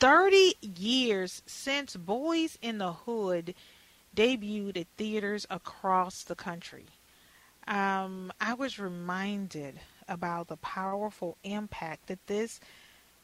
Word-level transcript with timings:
30 0.00 0.54
years 0.60 1.42
since 1.46 1.96
Boyz 1.96 2.56
n 2.62 2.78
the 2.78 2.92
Hood 2.92 3.54
debuted 4.14 4.76
at 4.76 4.86
theaters 4.96 5.46
across 5.50 6.22
the 6.22 6.36
country. 6.36 6.86
Um, 7.66 8.32
I 8.40 8.54
was 8.54 8.78
reminded 8.78 9.80
about 10.08 10.48
the 10.48 10.56
powerful 10.56 11.36
impact 11.42 12.06
that 12.06 12.26
this 12.28 12.60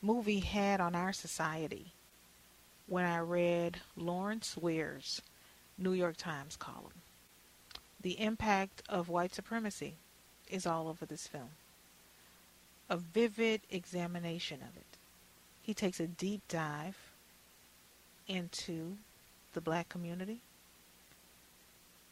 movie 0.03 0.41
had 0.41 0.81
on 0.81 0.95
our 0.95 1.13
society 1.13 1.93
when 2.87 3.05
I 3.05 3.19
read 3.19 3.81
Lawrence 3.97 4.57
Ware's 4.57 5.23
New 5.79 5.93
York 5.93 6.17
Times 6.17 6.57
column. 6.57 7.03
The 8.01 8.21
impact 8.21 8.83
of 8.89 9.09
white 9.09 9.35
supremacy 9.35 9.95
is 10.51 10.67
all 10.67 10.89
over 10.89 11.07
this 11.07 11.27
film. 11.27 11.51
A 12.91 12.99
vivid 12.99 13.63
examination 13.71 14.61
of 14.61 14.77
it. 14.77 14.94
He 15.65 15.73
takes 15.73 15.99
a 15.99 16.07
deep 16.07 16.43
dive 16.47 16.99
into 18.29 18.99
the 19.55 19.63
black 19.63 19.89
community 19.89 20.43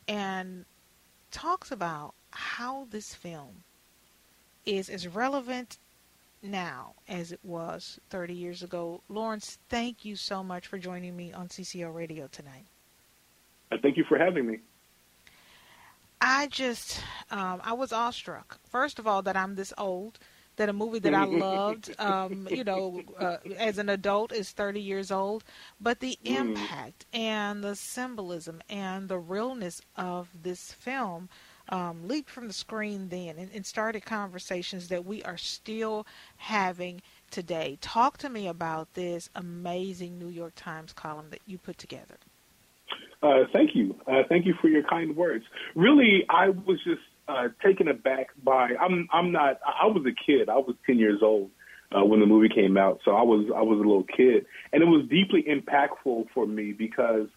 and 0.09 0.65
talks 1.31 1.71
about 1.71 2.15
how 2.31 2.87
this 2.91 3.15
film 3.15 3.65
is 4.65 4.89
as 4.89 5.07
relevant 5.07 5.77
now 6.43 6.95
as 7.07 7.31
it 7.31 7.41
was 7.45 8.01
30 8.09 8.33
years 8.33 8.63
ago. 8.63 9.03
Lawrence, 9.11 9.59
thank 9.69 10.03
you 10.03 10.17
so 10.17 10.43
much 10.43 10.67
for 10.67 10.79
joining 10.79 11.15
me 11.15 11.35
on 11.35 11.49
CCO 11.49 11.95
Radio 11.95 12.29
tonight. 12.33 12.65
Uh, 13.71 13.77
thank 13.83 13.99
you 13.99 14.05
for 14.05 14.17
having 14.17 14.47
me. 14.47 14.61
I 16.23 16.47
just, 16.47 17.03
um, 17.31 17.61
I 17.63 17.75
was 17.75 17.93
awestruck. 17.93 18.59
First 18.71 18.99
of 18.99 19.07
all, 19.07 19.21
that 19.23 19.37
I'm 19.37 19.57
this 19.57 19.75
old 19.77 20.19
that 20.57 20.69
a 20.69 20.73
movie 20.73 20.99
that 21.01 21.15
I 21.15 21.25
loved, 21.25 21.95
um, 21.99 22.47
you 22.51 22.65
know, 22.65 23.03
uh, 23.19 23.39
as 23.59 23.79
an 23.79 23.89
adult 23.89 24.33
is 24.33 24.51
30 24.51 24.81
years 24.81 25.11
old, 25.11 25.45
but 25.81 26.01
the 26.01 26.19
mm. 26.25 26.37
impact 26.39 27.07
and 27.13 27.65
the 27.65 27.75
symbolism 27.75 28.63
and 28.69 29.09
the 29.09 29.19
realness 29.19 29.81
of 29.97 30.29
this 30.43 30.73
film 30.73 31.29
um, 31.69 32.07
leaped 32.07 32.29
from 32.29 32.49
the 32.49 32.53
screen 32.53 33.09
then 33.09 33.37
and, 33.39 33.51
and 33.55 33.65
started 33.65 34.05
conversations 34.05 34.89
that 34.89 35.05
we 35.05 35.23
are 35.23 35.39
still 35.39 36.07
having 36.37 37.01
today. 37.31 37.79
Talk 37.81 38.19
to 38.19 38.29
me 38.29 38.47
about 38.47 38.93
this 38.95 39.31
amazing 39.35 40.19
New 40.19 40.29
York 40.29 40.53
Times 40.57 40.93
column 40.93 41.27
that 41.31 41.41
you 41.47 41.59
put 41.59 41.79
together. 41.79 42.17
Uh, 43.23 43.45
thank 43.53 43.75
you. 43.75 43.95
Uh, 44.07 44.23
thank 44.29 44.45
you 44.45 44.55
for 44.61 44.69
your 44.69 44.83
kind 44.83 45.17
words. 45.17 45.45
Really, 45.77 46.25
I 46.29 46.49
was 46.49 46.79
just 46.85 47.01
uh, 47.29 47.49
taken 47.65 47.89
aback 47.89 48.29
by. 48.43 48.71
I'm 48.81 49.09
I'm 49.13 49.33
not. 49.33 49.61
I 49.65 49.87
was 49.87 50.05
a 50.07 50.15
kid. 50.27 50.49
I 50.49 50.57
was 50.57 50.75
ten 50.87 50.99
years 50.99 51.21
old 51.23 51.51
uh, 51.97 52.05
when 52.05 52.21
the 52.21 52.27
movie 52.27 52.49
came 52.49 52.77
out, 52.77 53.01
so 53.05 53.13
I 53.13 53.23
was 53.23 53.47
I 53.55 53.63
was 53.63 53.79
a 53.79 53.83
little 53.83 54.05
kid, 54.05 54.47
and 54.73 54.83
it 54.83 54.87
was 54.87 55.07
deeply 55.09 55.45
impactful 55.45 56.27
for 56.35 56.47
me 56.47 56.73
because, 56.73 57.29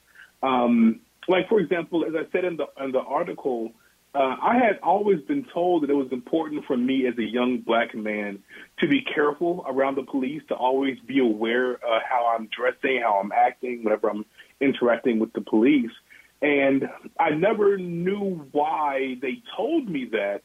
um, 0.42 1.02
like 1.28 1.48
for 1.50 1.60
example, 1.60 2.06
as 2.06 2.14
I 2.16 2.32
said 2.32 2.46
in 2.46 2.58
the 2.58 2.68
in 2.84 2.92
the 2.92 3.02
article. 3.02 3.72
Uh, 4.14 4.38
I 4.42 4.54
had 4.54 4.80
always 4.82 5.20
been 5.24 5.46
told 5.54 5.84
that 5.84 5.90
it 5.90 5.94
was 5.94 6.08
important 6.14 6.64
for 6.64 6.78
me 6.78 7.06
as 7.06 7.18
a 7.18 7.22
young 7.22 7.58
black 7.58 7.94
man 7.94 8.40
to 8.80 8.88
be 8.88 9.02
careful 9.02 9.66
around 9.68 9.96
the 9.96 10.04
police, 10.04 10.42
to 10.48 10.56
always 10.56 10.98
be 11.06 11.20
aware 11.20 11.74
of 11.74 12.02
how 12.10 12.34
I'm 12.34 12.48
dressing, 12.48 13.02
how 13.04 13.20
I'm 13.22 13.34
acting, 13.34 13.84
whenever 13.84 14.10
I'm 14.10 14.24
interacting 14.62 15.20
with 15.20 15.34
the 15.34 15.42
police. 15.42 15.92
And 16.42 16.84
I 17.20 17.32
never 17.32 17.78
knew 17.78 18.48
why 18.52 19.16
they 19.22 19.42
told 19.56 19.90
me 19.90 20.10
that, 20.12 20.42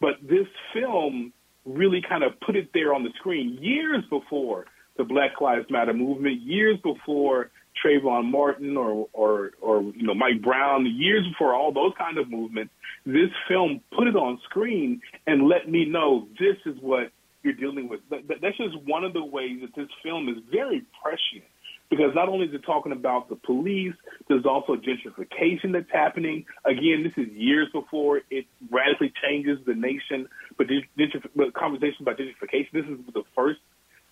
but 0.00 0.14
this 0.22 0.46
film 0.72 1.32
really 1.64 2.02
kind 2.06 2.22
of 2.22 2.32
put 2.40 2.56
it 2.56 2.70
there 2.74 2.94
on 2.94 3.04
the 3.04 3.10
screen 3.18 3.58
years 3.60 4.04
before 4.10 4.66
the 4.96 5.04
Black 5.04 5.40
Lives 5.40 5.66
Matter 5.70 5.92
movement, 5.92 6.40
years 6.42 6.78
before 6.82 7.50
Trayvon 7.84 8.30
Martin 8.30 8.76
or, 8.76 9.08
or, 9.12 9.52
or, 9.60 9.82
you 9.82 10.06
know, 10.06 10.14
Mike 10.14 10.42
Brown, 10.42 10.86
years 10.86 11.26
before 11.28 11.54
all 11.54 11.72
those 11.72 11.92
kind 11.98 12.18
of 12.18 12.30
movements, 12.30 12.72
this 13.04 13.30
film 13.48 13.80
put 13.96 14.06
it 14.06 14.16
on 14.16 14.38
screen 14.44 15.00
and 15.26 15.48
let 15.48 15.68
me 15.68 15.84
know 15.84 16.28
this 16.38 16.56
is 16.66 16.80
what 16.80 17.10
you're 17.42 17.54
dealing 17.54 17.88
with. 17.88 18.00
That's 18.10 18.56
just 18.56 18.76
one 18.86 19.04
of 19.04 19.12
the 19.12 19.24
ways 19.24 19.60
that 19.62 19.74
this 19.76 19.88
film 20.02 20.28
is 20.28 20.36
very 20.50 20.84
prescient 21.02 21.44
because 21.90 22.14
not 22.14 22.28
only 22.28 22.46
is 22.46 22.54
it 22.54 22.64
talking 22.64 22.92
about 22.92 23.28
the 23.28 23.36
police, 23.36 23.94
there's 24.28 24.46
also 24.46 24.76
gentrification 24.76 25.72
that's 25.72 25.90
happening. 25.92 26.44
Again, 26.64 27.02
this 27.04 27.12
is 27.16 27.30
years 27.32 27.68
before 27.72 28.22
it 28.30 28.46
radically 28.70 29.12
changes 29.22 29.58
the 29.66 29.74
nation. 29.74 30.28
But, 30.56 30.68
gentrif- 30.68 31.52
conversation 31.52 31.98
about 32.00 32.18
gentrification, 32.18 32.72
this 32.72 32.86
is 32.86 32.98
the 33.12 33.22
first 33.34 33.60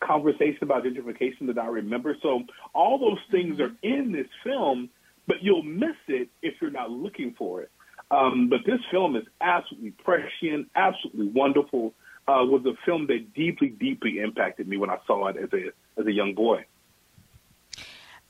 conversation 0.01 0.59
about 0.63 0.85
gentrification 0.85 1.47
that 1.47 1.59
I 1.59 1.67
remember. 1.67 2.17
So 2.23 2.43
all 2.75 2.99
those 2.99 3.21
things 3.31 3.61
are 3.61 3.73
in 3.83 4.13
this 4.13 4.27
film, 4.45 4.91
but 5.27 5.37
you'll 5.43 5.63
miss 5.63 5.97
it 6.09 6.29
if 6.43 6.55
you're 6.61 6.71
not 6.71 6.91
looking 6.91 7.35
for 7.39 7.63
it. 7.63 7.71
Um, 8.11 8.51
but 8.51 8.61
this 8.67 8.81
film 8.91 9.17
is 9.17 9.25
absolutely 9.41 9.93
prescient, 9.93 10.69
absolutely 10.77 11.29
wonderful. 11.29 11.95
Uh, 12.29 12.45
was 12.45 12.65
a 12.67 12.75
film 12.85 13.07
that 13.09 13.35
deeply, 13.35 13.69
deeply 13.69 14.21
impacted 14.21 14.69
me 14.69 14.77
when 14.77 14.91
I 14.91 14.99
saw 15.07 15.29
it 15.29 15.37
as 15.37 15.49
a 15.53 16.01
as 16.01 16.07
a 16.07 16.13
young 16.13 16.35
boy. 16.35 16.65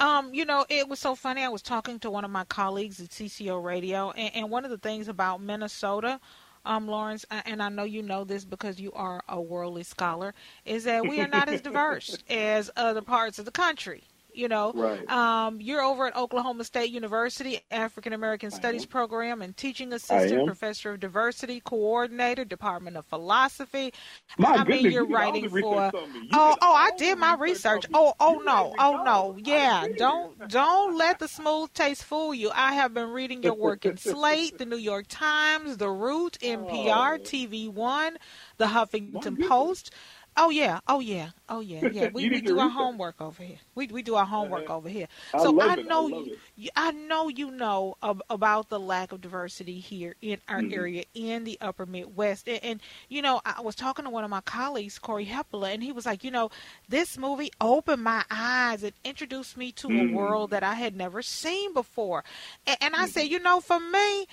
Um, 0.03 0.35
you 0.35 0.45
know, 0.45 0.67
it 0.69 0.89
was 0.89 0.99
so 0.99 1.15
funny. 1.15 1.45
I 1.45 1.49
was 1.49 1.63
talking 1.63 2.01
to 2.01 2.11
one 2.11 2.25
of 2.25 2.31
my 2.33 2.43
colleagues 2.47 2.99
at 3.01 3.11
CCO 3.11 3.63
Radio, 3.63 4.11
and, 4.11 4.35
and 4.35 4.51
one 4.51 4.65
of 4.65 4.73
the 4.73 4.79
things 4.79 5.07
about 5.07 5.41
Minnesota, 5.41 6.19
um, 6.65 6.89
Lawrence, 6.89 7.25
and 7.31 7.63
I 7.63 7.69
know 7.69 7.85
you 7.85 8.03
know 8.03 8.25
this 8.25 8.45
because 8.45 8.81
you 8.81 8.91
are 8.95 9.23
a 9.29 9.41
worldly 9.41 9.85
scholar, 9.85 10.35
is 10.65 10.83
that 10.85 11.07
we 11.07 11.21
are 11.21 11.29
not 11.29 11.49
as 11.49 11.61
diverse 11.61 12.19
as 12.29 12.69
other 12.77 13.01
parts 13.01 13.39
of 13.39 13.45
the 13.45 13.53
country. 13.53 14.03
You 14.34 14.48
know, 14.48 14.72
right. 14.75 15.09
um, 15.10 15.60
you're 15.60 15.82
over 15.82 16.06
at 16.06 16.16
Oklahoma 16.16 16.65
State 16.65 16.91
University, 16.91 17.60
African 17.70 18.12
American 18.12 18.50
Studies 18.50 18.87
program, 18.87 19.43
and 19.43 19.56
teaching 19.56 19.93
assistant, 19.93 20.47
professor 20.47 20.93
of 20.93 21.00
diversity, 21.00 21.60
coordinator, 21.60 22.44
Department 22.44 22.97
of 22.97 23.06
Philosophy. 23.06 23.93
My 24.38 24.50
I 24.50 24.56
goodness, 24.59 24.82
mean, 24.82 24.93
you're 24.93 25.06
writing 25.06 25.48
for. 25.48 25.91
Oh, 25.94 26.56
oh, 26.60 26.75
I 26.75 26.91
did 26.97 27.19
my 27.19 27.34
research. 27.34 27.87
Oh, 27.93 28.15
oh 28.20 28.43
no, 28.44 28.75
oh 28.78 29.03
no, 29.04 29.37
yeah. 29.38 29.87
Don't 29.97 30.49
don't 30.49 30.97
let 30.97 31.19
the 31.19 31.28
smooth 31.28 31.72
taste 31.72 32.04
fool 32.04 32.34
you. 32.34 32.50
I 32.54 32.75
have 32.75 32.94
been 32.94 33.10
reading 33.10 33.43
your 33.43 33.54
work 33.54 33.84
in 33.84 33.97
Slate, 33.97 34.59
the 34.59 34.66
New 34.72 34.76
York 34.76 35.06
Times, 35.09 35.76
The 35.76 35.91
Root, 35.91 36.38
NPR, 36.41 37.19
oh. 37.19 37.22
TV 37.22 37.69
One, 37.69 38.16
the 38.59 38.66
Huffington 38.66 39.49
Post. 39.49 39.93
Oh 40.37 40.50
yeah, 40.50 40.81
oh 40.88 41.00
yeah, 41.00 41.31
oh 41.48 41.60
yeah, 41.60 41.87
yeah. 41.93 42.09
We, 42.12 42.31
we 42.31 42.41
do 42.41 42.59
our 42.59 42.69
homework 42.69 43.20
over 43.20 43.43
here. 43.43 43.59
We 43.75 43.87
we 43.88 44.03
do 44.03 44.15
our 44.15 44.25
homework 44.25 44.65
uh-huh. 44.65 44.76
over 44.76 44.88
here. 44.88 45.06
So 45.38 45.60
I, 45.60 45.72
I 45.72 45.75
know 45.76 46.09
I 46.09 46.32
you, 46.56 46.70
I 46.75 46.91
know 46.93 47.28
you 47.28 47.50
know 47.50 47.97
ab- 48.03 48.22
about 48.31 48.70
the 48.70 48.81
lack 48.81 49.12
of 49.12 49.20
diversity 49.20 49.78
here 49.78 50.16
in 50.22 50.38
our 50.48 50.60
mm-hmm. 50.60 50.75
area 50.75 51.04
in 51.15 51.44
the 51.44 51.59
Upper 51.60 51.84
Midwest. 51.87 52.48
And, 52.48 52.65
and, 52.65 52.81
you 53.09 53.20
know, 53.20 53.41
I 53.44 53.60
was 53.60 53.75
talking 53.75 54.04
to 54.04 54.10
one 54.10 54.25
of 54.25 54.31
my 54.31 54.41
colleagues, 54.41 54.98
Corey 54.98 55.26
Hepler, 55.26 55.72
and 55.72 55.82
he 55.82 55.93
was 55.93 56.06
like, 56.06 56.25
you 56.25 56.31
know, 56.31 56.50
this 56.88 57.19
movie 57.19 57.50
opened 57.60 58.03
my 58.03 58.25
eyes. 58.31 58.82
It 58.82 58.94
introduced 59.04 59.56
me 59.56 59.72
to 59.72 59.88
mm-hmm. 59.88 60.14
a 60.14 60.16
world 60.16 60.50
that 60.50 60.62
I 60.62 60.75
had 60.75 60.97
never 60.97 61.20
seen 61.20 61.75
before. 61.75 62.25
And, 62.66 62.76
and 62.81 62.94
I 62.94 63.00
mm-hmm. 63.00 63.09
said, 63.09 63.22
you 63.28 63.38
know, 63.38 63.60
for 63.60 63.78
me, 63.78 64.26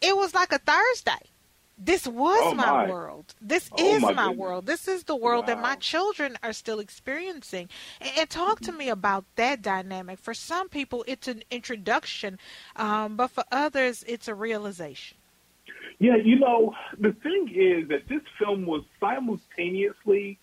it 0.00 0.16
was 0.16 0.34
like 0.34 0.52
a 0.52 0.58
Thursday 0.58 1.30
this 1.82 2.06
was 2.06 2.38
oh 2.42 2.54
my. 2.54 2.66
my. 2.66 2.88
world. 2.88 3.34
This 3.40 3.70
oh 3.72 3.96
is 3.96 4.02
my, 4.02 4.12
my 4.12 4.28
world. 4.28 4.66
This 4.66 4.86
is 4.86 5.04
the 5.04 5.16
world 5.16 5.46
wow. 5.48 5.54
that 5.54 5.62
my 5.62 5.76
children 5.76 6.36
are 6.42 6.52
still 6.52 6.78
experiencing. 6.78 7.68
And, 8.00 8.10
and 8.18 8.30
talk 8.30 8.60
to 8.60 8.72
me 8.72 8.90
about 8.90 9.24
that 9.36 9.62
dynamic. 9.62 10.18
For 10.18 10.34
some 10.34 10.68
people, 10.68 11.04
it's 11.08 11.26
an 11.26 11.42
introduction, 11.50 12.38
um, 12.76 13.16
but 13.16 13.28
for 13.28 13.44
others, 13.50 14.04
it's 14.06 14.28
a 14.28 14.34
realization. 14.34 15.16
Yeah, 15.98 16.16
you 16.16 16.38
know, 16.38 16.74
the 16.98 17.12
thing 17.22 17.52
is 17.54 17.88
that 17.88 18.08
this 18.08 18.22
film 18.38 18.66
was 18.66 18.82
simultaneously 18.98 20.38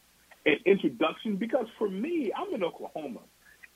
an 0.46 0.58
introduction 0.66 1.36
because 1.36 1.66
for 1.78 1.90
me, 1.90 2.32
I'm 2.36 2.54
in 2.54 2.64
Oklahoma. 2.64 3.20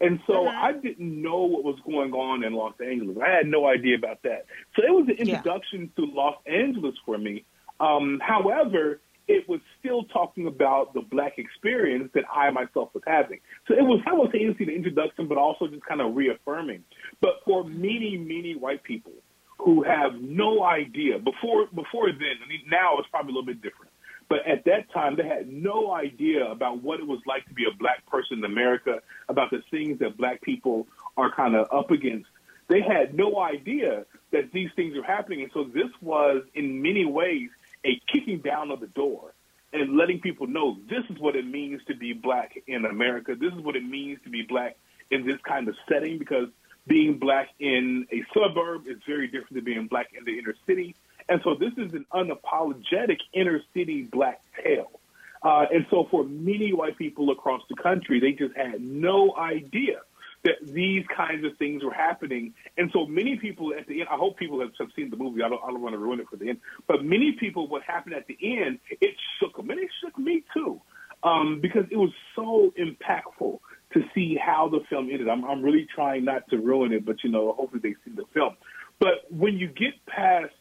And 0.01 0.19
so 0.25 0.33
mm-hmm. 0.33 0.65
I 0.65 0.71
didn't 0.73 1.21
know 1.21 1.43
what 1.43 1.63
was 1.63 1.79
going 1.85 2.11
on 2.13 2.43
in 2.43 2.53
Los 2.53 2.73
Angeles. 2.83 3.17
I 3.23 3.29
had 3.29 3.45
no 3.45 3.67
idea 3.67 3.95
about 3.95 4.23
that. 4.23 4.45
So 4.75 4.83
it 4.83 4.89
was 4.89 5.07
an 5.07 5.15
introduction 5.15 5.91
yeah. 5.95 6.05
to 6.05 6.11
Los 6.11 6.35
Angeles 6.47 6.95
for 7.05 7.17
me. 7.17 7.45
Um, 7.79 8.19
however, 8.21 8.99
it 9.27 9.47
was 9.47 9.61
still 9.79 10.03
talking 10.05 10.47
about 10.47 10.93
the 10.93 11.01
black 11.01 11.37
experience 11.37 12.09
that 12.15 12.23
I 12.33 12.49
myself 12.49 12.89
was 12.93 13.03
having. 13.05 13.39
So 13.67 13.75
it 13.75 13.83
was 13.83 14.01
simultaneously 14.03 14.65
the 14.65 14.75
introduction, 14.75 15.27
but 15.27 15.37
also 15.37 15.67
just 15.67 15.85
kind 15.85 16.01
of 16.01 16.15
reaffirming. 16.15 16.83
But 17.21 17.35
for 17.45 17.63
many, 17.63 18.17
many 18.17 18.55
white 18.55 18.83
people 18.83 19.13
who 19.59 19.83
have 19.83 20.15
no 20.19 20.63
idea 20.63 21.19
before 21.19 21.67
before 21.67 22.11
then, 22.11 22.41
I 22.43 22.49
mean, 22.49 22.63
now 22.69 22.97
it's 22.97 23.07
probably 23.09 23.31
a 23.31 23.35
little 23.35 23.45
bit 23.45 23.61
different. 23.61 23.90
But 24.31 24.47
at 24.47 24.63
that 24.63 24.89
time, 24.93 25.17
they 25.17 25.27
had 25.27 25.51
no 25.51 25.91
idea 25.91 26.49
about 26.49 26.81
what 26.81 27.01
it 27.01 27.05
was 27.05 27.19
like 27.25 27.45
to 27.49 27.53
be 27.53 27.65
a 27.65 27.75
black 27.77 28.05
person 28.05 28.37
in 28.37 28.45
America, 28.45 29.01
about 29.27 29.51
the 29.51 29.61
things 29.69 29.99
that 29.99 30.15
black 30.15 30.41
people 30.41 30.87
are 31.17 31.29
kind 31.35 31.53
of 31.53 31.67
up 31.69 31.91
against. 31.91 32.29
They 32.69 32.79
had 32.79 33.13
no 33.13 33.41
idea 33.41 34.05
that 34.31 34.53
these 34.53 34.69
things 34.77 34.95
are 34.95 35.03
happening. 35.03 35.41
And 35.41 35.51
so 35.53 35.65
this 35.65 35.91
was, 35.99 36.43
in 36.53 36.81
many 36.81 37.03
ways, 37.03 37.49
a 37.83 37.99
kicking 38.09 38.39
down 38.39 38.71
of 38.71 38.79
the 38.79 38.87
door. 38.87 39.33
and 39.73 39.97
letting 39.97 40.19
people 40.19 40.47
know 40.47 40.77
this 40.89 41.03
is 41.09 41.19
what 41.19 41.35
it 41.35 41.45
means 41.45 41.81
to 41.87 41.95
be 41.95 42.13
black 42.13 42.57
in 42.67 42.85
America. 42.85 43.35
This 43.35 43.53
is 43.53 43.59
what 43.61 43.75
it 43.75 43.85
means 43.85 44.19
to 44.23 44.29
be 44.29 44.43
black 44.43 44.77
in 45.09 45.25
this 45.25 45.39
kind 45.43 45.67
of 45.67 45.75
setting 45.89 46.17
because 46.17 46.47
being 46.87 47.17
black 47.19 47.49
in 47.59 48.07
a 48.11 48.23
suburb 48.33 48.87
is 48.87 48.97
very 49.07 49.27
different 49.27 49.53
than 49.53 49.63
being 49.63 49.87
black 49.87 50.07
in 50.17 50.25
the 50.25 50.37
inner 50.37 50.55
city. 50.65 50.95
And 51.31 51.39
so 51.45 51.55
this 51.55 51.71
is 51.77 51.93
an 51.93 52.05
unapologetic 52.13 53.19
inner 53.33 53.61
city 53.73 54.01
black 54.11 54.41
tale. 54.61 54.99
Uh, 55.41 55.65
and 55.73 55.85
so 55.89 56.05
for 56.11 56.25
many 56.25 56.73
white 56.73 56.97
people 56.97 57.31
across 57.31 57.61
the 57.69 57.75
country, 57.75 58.19
they 58.19 58.33
just 58.33 58.53
had 58.55 58.81
no 58.81 59.33
idea 59.37 60.01
that 60.43 60.55
these 60.61 61.05
kinds 61.15 61.45
of 61.45 61.55
things 61.57 61.85
were 61.85 61.93
happening. 61.93 62.53
And 62.77 62.91
so 62.91 63.05
many 63.05 63.37
people 63.37 63.73
at 63.73 63.87
the 63.87 64.01
end, 64.01 64.09
I 64.11 64.17
hope 64.17 64.37
people 64.37 64.59
have, 64.59 64.71
have 64.77 64.89
seen 64.93 65.09
the 65.09 65.15
movie. 65.15 65.41
I 65.41 65.47
don't, 65.47 65.61
I 65.63 65.67
don't 65.67 65.81
want 65.81 65.93
to 65.93 65.99
ruin 65.99 66.19
it 66.19 66.27
for 66.29 66.35
the 66.35 66.49
end. 66.49 66.59
But 66.85 67.05
many 67.05 67.31
people, 67.39 67.69
what 67.69 67.83
happened 67.83 68.13
at 68.13 68.27
the 68.27 68.37
end, 68.41 68.79
it 68.99 69.15
shook 69.39 69.55
them. 69.55 69.69
And 69.69 69.79
it 69.79 69.89
shook 70.03 70.17
me 70.17 70.43
too, 70.53 70.81
um, 71.23 71.61
because 71.61 71.85
it 71.89 71.95
was 71.97 72.11
so 72.35 72.73
impactful 72.77 73.59
to 73.93 74.03
see 74.13 74.35
how 74.35 74.67
the 74.67 74.81
film 74.89 75.09
ended. 75.09 75.29
I'm, 75.29 75.45
I'm 75.45 75.61
really 75.61 75.87
trying 75.95 76.25
not 76.25 76.49
to 76.49 76.57
ruin 76.57 76.91
it, 76.91 77.05
but, 77.05 77.23
you 77.23 77.29
know, 77.29 77.53
hopefully 77.53 77.79
they 77.81 77.95
see 78.03 78.13
the 78.13 78.25
film. 78.33 78.57
But 78.99 79.31
when 79.31 79.57
you 79.57 79.67
get 79.67 79.93
past 80.07 80.51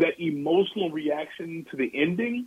that 0.00 0.18
emotional 0.18 0.90
reaction 0.90 1.66
to 1.70 1.76
the 1.76 1.90
ending, 1.94 2.46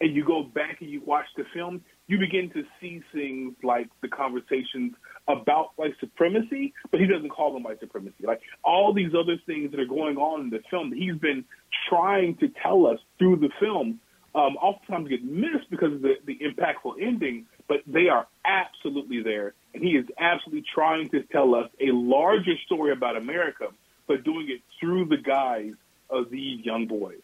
and 0.00 0.14
you 0.14 0.24
go 0.24 0.42
back 0.42 0.80
and 0.80 0.90
you 0.90 1.02
watch 1.04 1.26
the 1.36 1.44
film, 1.52 1.82
you 2.06 2.18
begin 2.18 2.50
to 2.50 2.62
see 2.80 3.02
things 3.12 3.54
like 3.62 3.88
the 4.00 4.08
conversations 4.08 4.94
about 5.26 5.70
white 5.76 5.94
supremacy, 6.00 6.72
but 6.90 7.00
he 7.00 7.06
doesn't 7.06 7.30
call 7.30 7.52
them 7.52 7.62
white 7.62 7.80
supremacy. 7.80 8.24
Like 8.24 8.40
all 8.64 8.92
these 8.92 9.12
other 9.14 9.36
things 9.46 9.70
that 9.72 9.80
are 9.80 9.86
going 9.86 10.16
on 10.16 10.42
in 10.42 10.50
the 10.50 10.60
film, 10.70 10.92
he's 10.92 11.16
been 11.16 11.44
trying 11.88 12.36
to 12.36 12.48
tell 12.62 12.86
us 12.86 12.98
through 13.18 13.36
the 13.36 13.50
film. 13.60 14.00
Um, 14.34 14.56
oftentimes 14.56 15.08
get 15.08 15.24
missed 15.24 15.68
because 15.70 15.92
of 15.92 16.02
the, 16.02 16.14
the 16.26 16.38
impactful 16.38 17.02
ending, 17.02 17.46
but 17.66 17.78
they 17.86 18.08
are 18.08 18.26
absolutely 18.44 19.22
there. 19.22 19.54
And 19.74 19.82
he 19.82 19.90
is 19.90 20.06
absolutely 20.18 20.64
trying 20.72 21.08
to 21.10 21.22
tell 21.24 21.54
us 21.54 21.68
a 21.80 21.90
larger 21.92 22.54
story 22.66 22.92
about 22.92 23.16
America, 23.16 23.68
but 24.06 24.24
doing 24.24 24.48
it 24.48 24.60
through 24.78 25.06
the 25.06 25.16
guise 25.16 25.74
of 26.10 26.30
these 26.30 26.64
young 26.64 26.86
boys. 26.86 27.20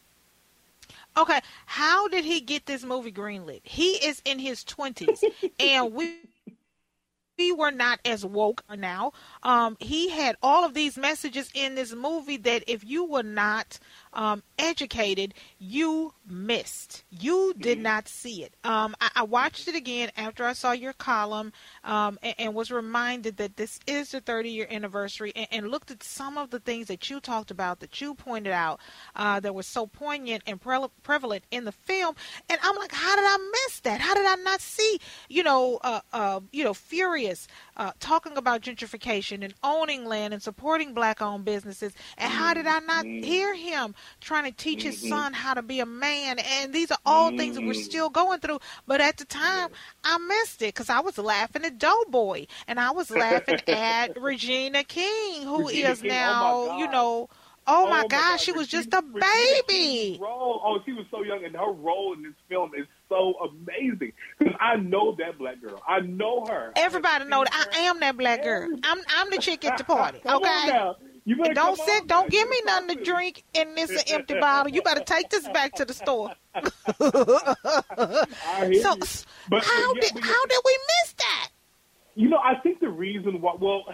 Okay, 1.16 1.40
how 1.66 2.08
did 2.08 2.24
he 2.24 2.40
get 2.40 2.66
this 2.66 2.84
movie 2.84 3.12
greenlit? 3.12 3.60
He 3.62 3.92
is 4.04 4.20
in 4.24 4.38
his 4.38 4.64
20s, 4.64 5.22
and 5.60 5.92
we 5.92 6.18
we 7.38 7.52
were 7.52 7.70
not 7.70 8.00
as 8.04 8.24
woke 8.24 8.62
now. 8.76 9.12
Um, 9.42 9.76
he 9.80 10.08
had 10.08 10.36
all 10.42 10.64
of 10.64 10.74
these 10.74 10.96
messages 10.96 11.50
in 11.54 11.74
this 11.74 11.92
movie 11.94 12.36
that 12.38 12.64
if 12.66 12.84
you 12.84 13.04
were 13.04 13.22
not 13.22 13.78
um, 14.12 14.42
educated, 14.58 15.34
you 15.66 16.12
missed. 16.28 17.04
You 17.10 17.54
did 17.58 17.78
mm-hmm. 17.78 17.84
not 17.84 18.08
see 18.08 18.44
it. 18.44 18.54
Um, 18.64 18.94
I, 19.00 19.10
I, 19.16 19.22
watched 19.22 19.66
it 19.66 19.74
again 19.74 20.10
after 20.16 20.44
I 20.44 20.52
saw 20.52 20.72
your 20.72 20.92
column 20.92 21.52
um, 21.84 22.18
and, 22.22 22.34
and, 22.38 22.54
was 22.54 22.70
reminded 22.70 23.38
that 23.38 23.56
this 23.56 23.80
is 23.86 24.10
the 24.10 24.20
30 24.20 24.50
year 24.50 24.66
anniversary 24.70 25.32
and, 25.34 25.46
and, 25.50 25.70
looked 25.70 25.90
at 25.90 26.02
some 26.02 26.36
of 26.36 26.50
the 26.50 26.60
things 26.60 26.88
that 26.88 27.08
you 27.08 27.18
talked 27.18 27.50
about, 27.50 27.80
that 27.80 28.00
you 28.00 28.14
pointed 28.14 28.52
out, 28.52 28.78
uh, 29.16 29.40
that 29.40 29.54
was 29.54 29.66
so 29.66 29.86
poignant 29.86 30.42
and 30.46 30.60
pre- 30.60 30.86
prevalent 31.02 31.44
in 31.50 31.64
the 31.64 31.72
film. 31.72 32.14
And 32.50 32.58
I'm 32.62 32.76
like, 32.76 32.92
how 32.92 33.16
did 33.16 33.24
I 33.24 33.50
miss 33.66 33.80
that? 33.80 34.00
How 34.00 34.14
did 34.14 34.26
I 34.26 34.34
not 34.36 34.60
see, 34.60 34.98
you 35.28 35.42
know, 35.42 35.78
uh, 35.82 36.00
uh, 36.12 36.40
you 36.52 36.64
know, 36.64 36.74
Furious 36.74 37.48
uh, 37.76 37.92
talking 38.00 38.36
about 38.36 38.60
gentrification 38.60 39.42
and 39.42 39.54
owning 39.62 40.04
land 40.04 40.34
and 40.34 40.42
supporting 40.42 40.92
black 40.92 41.22
owned 41.22 41.46
businesses? 41.46 41.94
And 42.18 42.30
how 42.30 42.52
did 42.52 42.66
I 42.66 42.80
not 42.80 43.06
mm-hmm. 43.06 43.24
hear 43.24 43.54
him 43.54 43.94
trying 44.20 44.44
to 44.44 44.52
teach 44.52 44.82
his 44.82 44.98
mm-hmm. 44.98 45.08
son 45.08 45.32
how 45.32 45.53
to 45.56 45.62
be 45.62 45.80
a 45.80 45.86
man. 45.86 46.38
And 46.38 46.72
these 46.72 46.90
are 46.90 46.98
all 47.04 47.30
mm. 47.30 47.38
things 47.38 47.56
that 47.56 47.62
we're 47.64 47.72
mm. 47.72 47.84
still 47.84 48.10
going 48.10 48.40
through. 48.40 48.60
But 48.86 49.00
at 49.00 49.16
the 49.16 49.24
time, 49.24 49.70
I 50.02 50.18
missed 50.18 50.62
it 50.62 50.74
because 50.74 50.90
I 50.90 51.00
was 51.00 51.18
laughing 51.18 51.64
at 51.64 51.78
Doughboy 51.78 52.46
and 52.66 52.80
I 52.80 52.90
was 52.90 53.10
laughing 53.10 53.60
at 53.68 54.20
Regina 54.20 54.84
King, 54.84 55.42
who 55.42 55.68
Regina 55.68 55.90
is 55.90 56.02
King, 56.02 56.10
oh 56.10 56.14
now, 56.14 56.52
oh 56.52 56.78
you 56.78 56.90
know. 56.90 57.28
Oh, 57.66 57.86
oh 57.86 57.90
my, 57.90 58.06
gosh, 58.06 58.42
she 58.42 58.52
was 58.52 58.68
just 58.68 58.92
a 58.92 59.00
baby. 59.00 60.18
Role, 60.20 60.60
oh, 60.62 60.80
she 60.84 60.92
was 60.92 61.06
so 61.10 61.22
young, 61.22 61.46
and 61.46 61.56
her 61.56 61.72
role 61.72 62.12
in 62.12 62.22
this 62.22 62.34
film 62.46 62.72
is 62.76 62.86
so 63.08 63.34
amazing 63.42 64.12
because 64.38 64.54
I 64.60 64.76
know 64.76 65.16
that 65.18 65.38
black 65.38 65.62
girl. 65.62 65.80
I 65.88 66.00
know 66.00 66.44
her. 66.46 66.72
Everybody 66.76 67.24
know 67.24 67.42
that 67.42 67.68
I 67.74 67.80
am 67.80 68.00
that 68.00 68.18
black 68.18 68.42
girl. 68.42 68.68
I'm 68.82 68.98
I'm 69.16 69.30
the 69.30 69.38
chick 69.38 69.64
at 69.64 69.78
the 69.78 69.84
party. 69.84 70.20
Okay. 70.34 70.92
You 71.26 71.36
better 71.36 71.54
don't 71.54 71.78
sit. 71.78 72.02
On, 72.02 72.06
don't 72.06 72.30
give 72.30 72.48
me 72.48 72.60
nothing 72.66 72.98
to 72.98 73.04
drink 73.04 73.44
in 73.54 73.74
this 73.74 73.90
empty 74.12 74.38
bottle. 74.38 74.72
You 74.72 74.82
better 74.82 75.02
take 75.02 75.30
this 75.30 75.48
back 75.48 75.74
to 75.76 75.84
the 75.84 75.94
store. 75.94 76.34
so, 76.54 76.64
but, 79.48 79.64
how 79.64 79.94
yeah, 79.94 80.00
did 80.00 80.14
but, 80.14 80.22
how 80.22 80.46
did 80.46 80.60
we 80.64 80.78
miss 81.02 81.14
that? 81.14 81.48
You 82.14 82.28
know, 82.28 82.38
I 82.38 82.56
think 82.62 82.80
the 82.80 82.90
reason 82.90 83.40
why. 83.40 83.54
Well, 83.58 83.84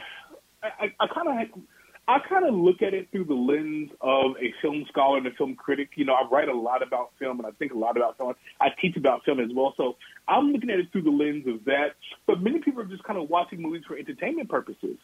I, 0.62 0.93
I 0.99 1.06
kind 1.06 1.29
of. 1.29 1.61
I 2.09 2.19
kind 2.29 2.44
of 2.44 2.55
look 2.55 2.82
at 2.82 2.93
it 2.93 3.09
through 3.12 3.27
the 3.27 3.35
lens 3.35 3.88
of 4.00 4.32
a 4.43 4.53
film 4.61 4.85
scholar 4.88 5.19
and 5.19 5.27
a 5.29 5.31
film 5.31 5.55
critic. 5.55 5.91
You 5.94 6.05
know, 6.05 6.15
I 6.15 6.27
write 6.29 6.49
a 6.49 6.53
lot 6.53 6.82
about 6.82 7.12
film 7.21 7.38
and 7.38 7.47
I 7.47 7.53
think 7.53 7.73
a 7.73 7.79
lot 7.79 7.97
about 7.97 8.17
film. 8.17 8.35
I 8.61 8.71
teach 8.81 8.97
about 8.97 9.25
film 9.25 9.38
as 9.38 9.50
well. 9.55 9.75
So 9.77 9.97
I'm 10.27 10.50
looking 10.50 10.71
at 10.71 10.81
it 10.81 10.91
through 10.91 11.03
the 11.03 11.11
lens 11.11 11.47
of 11.47 11.65
that. 11.67 11.94
But 12.27 12.43
many 12.43 12.59
people 12.59 12.82
are 12.82 12.87
just 12.87 13.05
kind 13.05 13.17
of 13.17 13.31
watching 13.31 13.62
movies 13.62 13.85
for 13.87 13.97
entertainment 13.97 14.49
purposes. 14.49 14.97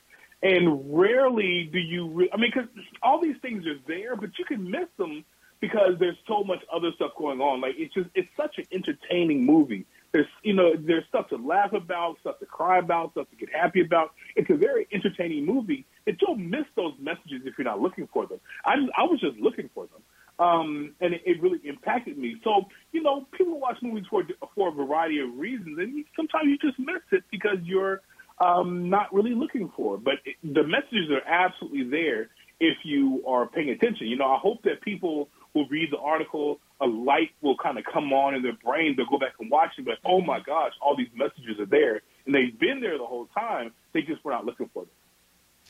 And 0.43 0.97
rarely 0.97 1.69
do 1.73 1.79
you, 1.79 2.09
re- 2.09 2.31
I 2.33 2.37
mean, 2.37 2.53
because 2.55 2.69
all 3.03 3.21
these 3.21 3.37
things 3.43 3.67
are 3.67 3.79
there, 3.88 4.17
but 4.17 4.31
you 4.38 4.44
can 4.44 4.71
miss 4.71 4.88
them 4.99 5.25
because 5.61 5.93
there's 5.99 6.19
so 6.29 6.44
much 6.44 6.62
other 6.73 6.91
stuff 6.94 7.12
going 7.19 7.41
on. 7.41 7.61
Like 7.61 7.75
it's 7.79 7.94
just, 7.94 8.11
it's 8.15 8.29
such 8.37 8.59
an 8.59 8.67
entertaining 8.71 9.47
movie. 9.47 9.87
There's, 10.12 10.27
you 10.43 10.55
know, 10.55 10.75
there's 10.79 11.05
stuff 11.09 11.29
to 11.31 11.37
laugh 11.37 11.73
about, 11.73 12.19
stuff 12.21 12.38
to 12.38 12.47
cry 12.47 12.79
about, 12.79 13.12
stuff 13.12 13.29
to 13.31 13.37
get 13.37 13.49
happy 13.55 13.81
about. 13.81 14.12
It's 14.35 14.49
a 14.50 14.55
very 14.55 14.87
entertaining 14.93 15.44
movie. 15.44 15.87
And 16.06 16.17
you'll 16.21 16.37
miss 16.37 16.67
those 16.77 16.93
messages 17.00 17.43
if 17.44 17.55
you're 17.59 17.65
not 17.65 17.81
looking 17.81 18.09
for 18.12 18.27
them. 18.27 18.38
I, 18.65 18.75
I 18.97 19.03
was 19.05 19.21
just 19.21 19.38
looking 19.38 19.71
for 19.75 19.87
them. 19.87 20.03
Um, 20.38 20.94
and 21.00 21.15
it, 21.15 21.23
it 21.25 21.41
really 21.41 21.61
impacted 21.65 22.19
me. 22.19 22.37
So, 22.44 22.67
you 22.93 23.03
know, 23.03 23.27
people 23.33 23.59
watch 23.59 23.79
movies 23.83 24.05
for 24.11 24.23
for 24.55 24.69
a 24.69 24.71
variety 24.71 25.19
of 25.21 25.35
reasons, 25.35 25.79
and 25.79 26.05
sometimes 26.15 26.49
you 26.49 26.59
just 26.59 26.79
miss 26.79 27.00
it 27.11 27.25
because 27.31 27.56
you're 27.65 28.03
um, 28.38 28.91
not 28.91 29.12
really 29.12 29.35
looking 29.35 29.71
for. 29.77 29.99
But 29.99 30.15
it, 30.25 30.37
the 30.43 30.62
messages 30.65 31.11
are 31.11 31.27
absolutely 31.27 31.85
there 31.91 32.29
if 32.61 32.79
you 32.85 33.23
are 33.27 33.47
paying 33.47 33.71
attention. 33.71 34.06
You 34.06 34.17
know, 34.17 34.27
I 34.27 34.38
hope 34.38 34.62
that 34.65 34.81
people 34.83 35.29
will 35.55 35.67
read 35.69 35.91
the 35.91 35.99
article, 35.99 36.61
a 36.81 36.87
light 36.87 37.31
will 37.41 37.56
kind 37.56 37.79
of 37.79 37.85
come 37.91 38.12
on 38.12 38.35
in 38.35 38.43
their 38.43 38.56
brain. 38.65 38.94
They'll 38.97 39.06
go 39.06 39.19
back 39.19 39.33
and 39.41 39.50
watch 39.50 39.71
it, 39.79 39.85
but 39.85 39.99
oh 40.05 40.21
my 40.21 40.41
gosh, 40.41 40.73
all 40.81 40.97
these 40.97 41.09
messages 41.15 41.59
are 41.59 41.67
there, 41.67 42.03
and 42.27 42.35
they've 42.35 42.59
been 42.59 42.81
there 42.81 42.99
the 42.99 43.06
whole 43.06 43.27
time. 43.35 43.73
They 43.93 44.03
just 44.03 44.25
were 44.25 44.33
not 44.33 44.44
looking 44.44 44.69
for 44.73 44.83
them. 44.83 44.91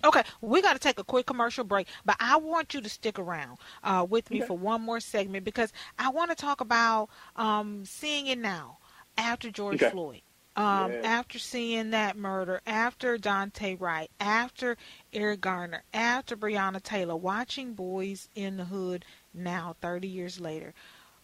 Okay, 0.04 0.22
we 0.42 0.60
got 0.60 0.74
to 0.74 0.78
take 0.78 0.98
a 0.98 1.04
quick 1.04 1.24
commercial 1.24 1.64
break, 1.64 1.86
but 2.04 2.16
I 2.20 2.36
want 2.36 2.74
you 2.74 2.82
to 2.82 2.88
stick 2.88 3.18
around 3.18 3.58
uh, 3.82 4.06
with 4.08 4.30
me 4.30 4.38
okay. 4.38 4.46
for 4.46 4.58
one 4.58 4.82
more 4.82 5.00
segment 5.00 5.44
because 5.44 5.72
I 5.98 6.10
want 6.10 6.30
to 6.30 6.36
talk 6.36 6.60
about 6.60 7.08
um, 7.36 7.84
seeing 7.86 8.26
it 8.26 8.38
now 8.38 8.78
after 9.16 9.50
George 9.50 9.82
okay. 9.82 9.90
Floyd. 9.90 10.20
Um, 10.56 10.90
yeah. 10.90 11.00
After 11.04 11.38
seeing 11.38 11.90
that 11.90 12.16
murder, 12.16 12.62
after 12.66 13.18
Daunte 13.18 13.78
Wright, 13.78 14.10
after 14.18 14.78
Eric 15.12 15.42
Garner, 15.42 15.82
after 15.92 16.34
Breonna 16.34 16.82
Taylor, 16.82 17.14
watching 17.14 17.74
Boyz 17.74 18.28
n 18.34 18.56
the 18.56 18.64
Hood 18.64 19.04
now, 19.34 19.76
30 19.82 20.08
years 20.08 20.40
later, 20.40 20.72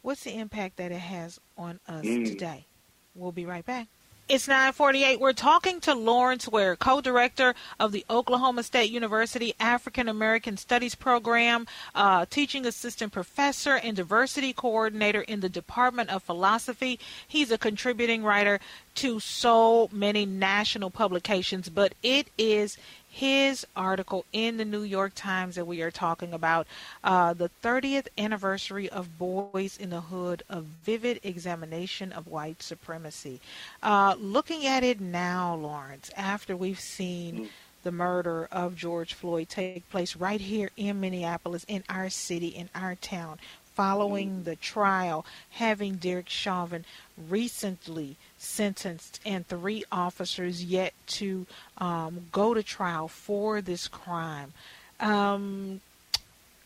what's 0.02 0.24
the 0.24 0.36
impact 0.38 0.76
that 0.76 0.92
it 0.92 0.98
has 0.98 1.40
on 1.56 1.80
us 1.88 2.04
mm. 2.04 2.26
today? 2.26 2.66
We'll 3.14 3.32
be 3.32 3.46
right 3.46 3.64
back. 3.64 3.88
It's 4.28 4.48
948. 4.48 5.20
We're 5.20 5.34
talking 5.34 5.80
to 5.80 5.94
Lawrence 5.94 6.48
Ware, 6.48 6.74
co-director 6.74 7.54
of 7.78 7.92
the 7.92 8.02
Oklahoma 8.08 8.62
State 8.62 8.90
University 8.90 9.52
African 9.60 10.08
American 10.08 10.56
Studies 10.56 10.94
Program, 10.94 11.66
uh, 11.94 12.24
teaching 12.30 12.64
assistant 12.64 13.12
professor 13.12 13.74
and 13.74 13.94
diversity 13.94 14.54
coordinator 14.54 15.20
in 15.20 15.40
the 15.40 15.50
Department 15.50 16.08
of 16.08 16.22
Philosophy. 16.22 16.98
He's 17.28 17.50
a 17.50 17.58
contributing 17.58 18.22
writer 18.22 18.58
to 18.96 19.20
so 19.20 19.88
many 19.92 20.26
national 20.26 20.90
publications, 20.90 21.68
but 21.68 21.94
it 22.02 22.28
is 22.36 22.76
his 23.12 23.66
article 23.76 24.24
in 24.32 24.56
the 24.56 24.64
New 24.64 24.82
York 24.82 25.12
Times 25.14 25.56
that 25.56 25.66
we 25.66 25.82
are 25.82 25.90
talking 25.90 26.32
about 26.32 26.66
uh, 27.04 27.34
the 27.34 27.50
30th 27.62 28.06
anniversary 28.16 28.88
of 28.88 29.18
Boyz 29.18 29.78
n 29.78 29.90
the 29.90 30.00
Hood, 30.00 30.42
a 30.48 30.62
vivid 30.62 31.20
examination 31.22 32.10
of 32.10 32.26
white 32.26 32.62
supremacy. 32.62 33.38
Uh, 33.82 34.14
looking 34.18 34.66
at 34.66 34.82
it 34.82 34.98
now, 34.98 35.54
Lawrence, 35.54 36.10
after 36.16 36.56
we've 36.56 36.80
seen 36.80 37.36
mm. 37.36 37.48
the 37.82 37.92
murder 37.92 38.48
of 38.50 38.76
George 38.76 39.12
Floyd 39.12 39.50
take 39.50 39.88
place 39.90 40.16
right 40.16 40.40
here 40.40 40.70
in 40.78 40.98
Minneapolis, 40.98 41.66
in 41.68 41.84
our 41.90 42.08
city, 42.08 42.48
in 42.48 42.70
our 42.74 42.94
town, 42.94 43.38
following 43.74 44.40
mm. 44.40 44.44
the 44.44 44.56
trial, 44.56 45.26
having 45.50 45.96
Derek 45.96 46.30
Chauvin 46.30 46.86
recently 47.28 48.16
sentenced 48.42 49.20
and 49.24 49.46
three 49.46 49.84
officers 49.92 50.64
yet 50.64 50.92
to 51.06 51.46
um, 51.78 52.26
go 52.32 52.54
to 52.54 52.62
trial 52.62 53.08
for 53.08 53.60
this 53.60 53.88
crime. 53.88 54.52
Um, 55.00 55.80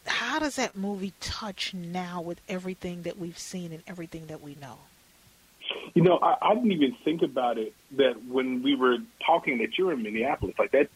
how 0.07 0.39
does 0.39 0.57
that 0.57 0.77
movie 0.77 1.13
touch 1.21 1.75
now 1.75 2.21
with 2.21 2.41
everything 2.49 3.03
that 3.03 3.19
we've 3.19 3.39
seen 3.39 3.73
and 3.73 3.83
everything 3.87 4.27
that 4.27 4.41
we 4.41 4.57
know? 4.61 4.79
You 5.95 6.03
know, 6.03 6.19
I, 6.19 6.37
I 6.41 6.55
didn't 6.55 6.73
even 6.73 6.97
think 7.05 7.23
about 7.23 7.59
it 7.59 7.75
that 7.93 8.25
when 8.27 8.63
we 8.63 8.75
were 8.75 8.99
talking 9.25 9.59
that 9.59 9.77
you're 9.77 9.93
in 9.93 10.03
Minneapolis, 10.03 10.55
like 10.59 10.73
that, 10.73 10.89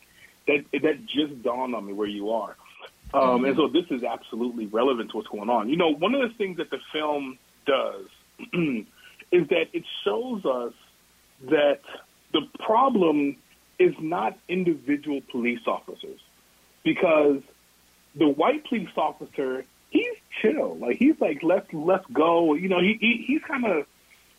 that 0.46 0.64
that 0.82 1.06
just 1.06 1.42
dawned 1.42 1.74
on 1.74 1.86
me 1.86 1.92
where 1.92 2.08
you 2.08 2.30
are. 2.30 2.56
Um, 3.12 3.20
mm-hmm. 3.20 3.44
And 3.46 3.56
so 3.56 3.68
this 3.68 3.86
is 3.90 4.04
absolutely 4.04 4.66
relevant 4.66 5.10
to 5.10 5.16
what's 5.16 5.28
going 5.28 5.50
on. 5.50 5.68
You 5.68 5.76
know, 5.76 5.92
one 5.92 6.14
of 6.14 6.22
the 6.22 6.34
things 6.36 6.58
that 6.58 6.70
the 6.70 6.78
film 6.92 7.38
does 7.66 8.06
is 9.32 9.48
that 9.48 9.66
it 9.72 9.84
shows 10.04 10.44
us 10.44 10.72
that 11.48 11.80
the 12.32 12.42
problem 12.58 13.36
is 13.78 13.94
not 13.98 14.38
individual 14.48 15.20
police 15.30 15.66
officers. 15.66 16.20
Because 16.82 17.42
the 18.14 18.28
white 18.28 18.64
police 18.66 18.88
officer 18.96 19.64
he's 19.90 20.16
chill. 20.40 20.76
Like 20.76 20.96
he's 20.98 21.20
like 21.20 21.42
let's 21.42 21.72
let's 21.72 22.06
go. 22.12 22.54
You 22.54 22.68
know 22.68 22.80
he, 22.80 22.96
he 23.00 23.24
he's 23.26 23.42
kind 23.42 23.66
of 23.66 23.86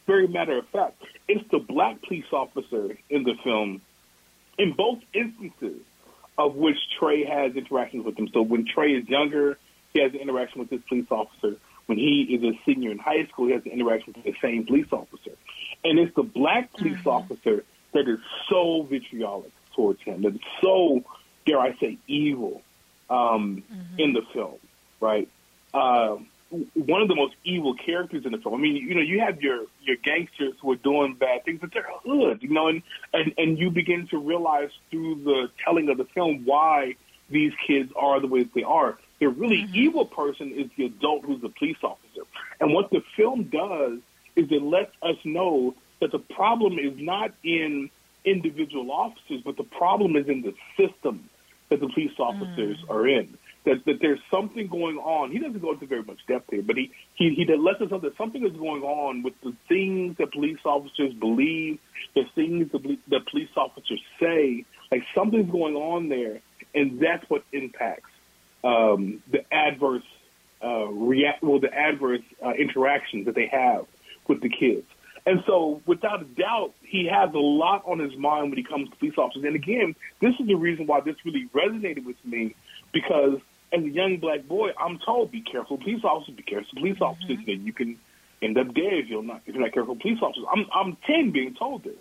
very 0.07 0.27
matter 0.27 0.57
of 0.57 0.67
fact. 0.69 1.01
It's 1.27 1.47
the 1.51 1.59
black 1.59 2.01
police 2.01 2.25
officer 2.31 2.97
in 3.09 3.23
the 3.23 3.35
film 3.43 3.81
in 4.57 4.73
both 4.73 4.99
instances 5.13 5.81
of 6.37 6.55
which 6.55 6.77
Trey 6.99 7.23
has 7.23 7.55
interactions 7.55 8.05
with 8.05 8.17
him. 8.17 8.29
So 8.33 8.41
when 8.41 8.65
Trey 8.65 8.93
is 8.93 9.07
younger 9.07 9.57
he 9.93 10.01
has 10.01 10.13
an 10.13 10.19
interaction 10.19 10.59
with 10.59 10.69
this 10.69 10.81
police 10.87 11.07
officer 11.09 11.57
when 11.87 11.97
he 11.97 12.23
is 12.23 12.43
a 12.43 12.59
senior 12.65 12.91
in 12.91 12.97
high 12.97 13.25
school 13.25 13.47
he 13.47 13.53
has 13.53 13.65
an 13.65 13.71
interaction 13.71 14.13
with 14.15 14.23
the 14.23 14.35
same 14.41 14.65
police 14.65 14.87
officer 14.91 15.31
and 15.83 15.99
it's 15.99 16.13
the 16.15 16.23
black 16.23 16.71
police 16.73 16.97
mm-hmm. 16.97 17.09
officer 17.09 17.63
that 17.93 18.07
is 18.07 18.19
so 18.49 18.83
vitriolic 18.83 19.51
towards 19.75 20.01
him, 20.01 20.21
that 20.23 20.35
is 20.35 20.41
so, 20.61 21.03
dare 21.45 21.59
I 21.59 21.75
say, 21.77 21.97
evil 22.07 22.61
um, 23.09 23.63
mm-hmm. 23.71 23.99
in 23.99 24.13
the 24.13 24.21
film, 24.33 24.57
right? 24.99 25.27
Uh, 25.73 26.17
one 26.73 27.01
of 27.01 27.07
the 27.07 27.15
most 27.15 27.35
evil 27.45 27.75
characters 27.75 28.25
in 28.25 28.33
the 28.33 28.37
film. 28.37 28.55
I 28.55 28.57
mean, 28.57 28.75
you 28.75 28.93
know, 28.93 29.01
you 29.01 29.21
have 29.21 29.41
your 29.41 29.65
your 29.81 29.95
gangsters 29.95 30.53
who 30.61 30.71
are 30.71 30.75
doing 30.75 31.13
bad 31.13 31.45
things, 31.45 31.61
but 31.61 31.71
they're 31.73 31.87
hood, 32.03 32.43
you 32.43 32.49
know, 32.49 32.67
and 32.67 32.83
and 33.13 33.33
and 33.37 33.57
you 33.57 33.71
begin 33.71 34.07
to 34.07 34.17
realize 34.17 34.69
through 34.89 35.23
the 35.23 35.49
telling 35.63 35.89
of 35.89 35.97
the 35.97 36.03
film 36.03 36.43
why 36.43 36.95
these 37.29 37.53
kids 37.65 37.93
are 37.95 38.19
the 38.19 38.27
way 38.27 38.43
that 38.43 38.53
they 38.53 38.63
are. 38.63 38.97
The 39.21 39.29
really 39.29 39.61
mm-hmm. 39.61 39.75
evil 39.75 40.05
person 40.05 40.51
is 40.51 40.69
the 40.75 40.85
adult 40.85 41.23
who's 41.23 41.41
the 41.41 41.49
police 41.49 41.77
officer, 41.83 42.23
and 42.59 42.73
what 42.73 42.89
the 42.89 43.03
film 43.15 43.43
does 43.43 43.99
is 44.35 44.51
it 44.51 44.63
lets 44.63 44.91
us 45.03 45.15
know 45.23 45.75
that 45.99 46.11
the 46.11 46.17
problem 46.19 46.79
is 46.79 46.93
not 46.97 47.31
in 47.43 47.91
individual 48.25 48.91
officers, 48.91 49.41
but 49.45 49.57
the 49.57 49.63
problem 49.63 50.15
is 50.15 50.27
in 50.27 50.41
the 50.41 50.55
system 50.75 51.29
that 51.69 51.79
the 51.79 51.87
police 51.87 52.17
officers 52.19 52.77
mm. 52.77 52.89
are 52.89 53.07
in. 53.07 53.37
That, 53.63 53.85
that 53.85 54.01
there's 54.01 54.19
something 54.33 54.65
going 54.65 54.97
on. 54.97 55.31
He 55.31 55.37
doesn't 55.37 55.61
go 55.61 55.73
into 55.73 55.85
very 55.85 56.01
much 56.01 56.17
depth 56.27 56.49
here, 56.49 56.63
but 56.63 56.77
he, 56.77 56.91
he, 57.13 57.35
he 57.35 57.45
lets 57.55 57.79
us 57.79 57.91
know 57.91 57.99
that 57.99 58.17
something 58.17 58.43
is 58.43 58.53
going 58.53 58.81
on 58.81 59.21
with 59.21 59.35
the 59.43 59.55
things 59.69 60.17
that 60.17 60.31
police 60.31 60.57
officers 60.65 61.13
believe, 61.13 61.77
the 62.15 62.23
things 62.33 62.71
that, 62.71 62.81
that 63.09 63.27
police 63.27 63.51
officers 63.55 64.01
say. 64.19 64.65
Like 64.91 65.03
something's 65.13 65.51
going 65.51 65.75
on 65.75 66.09
there, 66.09 66.41
and 66.73 66.99
that's 66.99 67.29
what 67.29 67.43
impacts 67.53 68.10
um, 68.63 69.21
the 69.31 69.43
adverse 69.53 70.03
uh, 70.63 70.85
react, 70.87 71.43
well, 71.43 71.59
the 71.59 71.73
adverse 71.73 72.21
uh, 72.45 72.51
interactions 72.51 73.25
that 73.25 73.35
they 73.35 73.47
have 73.47 73.85
with 74.27 74.41
the 74.41 74.49
kids. 74.49 74.87
And 75.25 75.43
so, 75.45 75.81
without 75.85 76.21
a 76.21 76.25
doubt, 76.25 76.73
he 76.81 77.07
has 77.11 77.33
a 77.33 77.39
lot 77.39 77.83
on 77.85 77.99
his 77.99 78.15
mind 78.17 78.49
when 78.49 78.57
he 78.57 78.63
comes 78.63 78.89
to 78.89 78.95
police 78.95 79.13
officers. 79.17 79.43
And 79.43 79.55
again, 79.55 79.95
this 80.19 80.33
is 80.39 80.47
the 80.47 80.55
reason 80.55 80.87
why 80.87 81.01
this 81.01 81.15
really 81.23 81.47
resonated 81.53 82.05
with 82.05 82.17
me, 82.25 82.55
because 82.91 83.39
as 83.71 83.83
a 83.83 83.89
young 83.89 84.17
black 84.17 84.47
boy, 84.47 84.71
I'm 84.79 84.99
told, 84.99 85.31
be 85.31 85.41
careful, 85.41 85.77
police 85.77 86.03
officers, 86.03 86.35
be 86.35 86.43
careful, 86.43 86.69
police 86.75 86.95
mm-hmm. 86.95 87.03
officers, 87.03 87.37
mm-hmm. 87.37 87.45
that 87.45 87.57
you 87.57 87.73
can 87.73 87.99
end 88.41 88.57
up 88.57 88.73
dead 88.73 88.93
if 88.93 89.07
you're 89.07 89.21
not 89.21 89.41
if 89.45 89.53
you're 89.53 89.63
not 89.63 89.73
careful, 89.73 89.95
police 89.95 90.17
officers. 90.21 90.45
I'm 90.51 90.65
I'm 90.73 90.97
ten 91.05 91.31
being 91.31 91.53
told 91.53 91.83
this, 91.83 91.99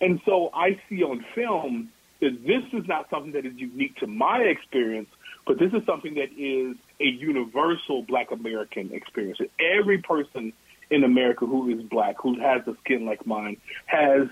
and 0.00 0.20
so 0.24 0.50
I 0.54 0.80
see 0.88 1.02
on 1.02 1.24
film 1.34 1.90
that 2.22 2.46
this 2.46 2.62
is 2.72 2.88
not 2.88 3.10
something 3.10 3.32
that 3.32 3.44
is 3.44 3.54
unique 3.56 3.96
to 3.96 4.06
my 4.06 4.38
experience, 4.38 5.08
but 5.46 5.58
this 5.58 5.72
is 5.72 5.84
something 5.84 6.14
that 6.14 6.30
is 6.38 6.76
a 7.00 7.04
universal 7.04 8.02
Black 8.02 8.30
American 8.30 8.92
experience. 8.92 9.38
Every 9.60 9.98
person 9.98 10.52
in 10.90 11.04
America 11.04 11.46
who 11.46 11.68
is 11.70 11.82
black, 11.82 12.16
who 12.22 12.38
has 12.38 12.62
a 12.68 12.76
skin 12.84 13.04
like 13.04 13.26
mine, 13.26 13.56
has 13.86 14.28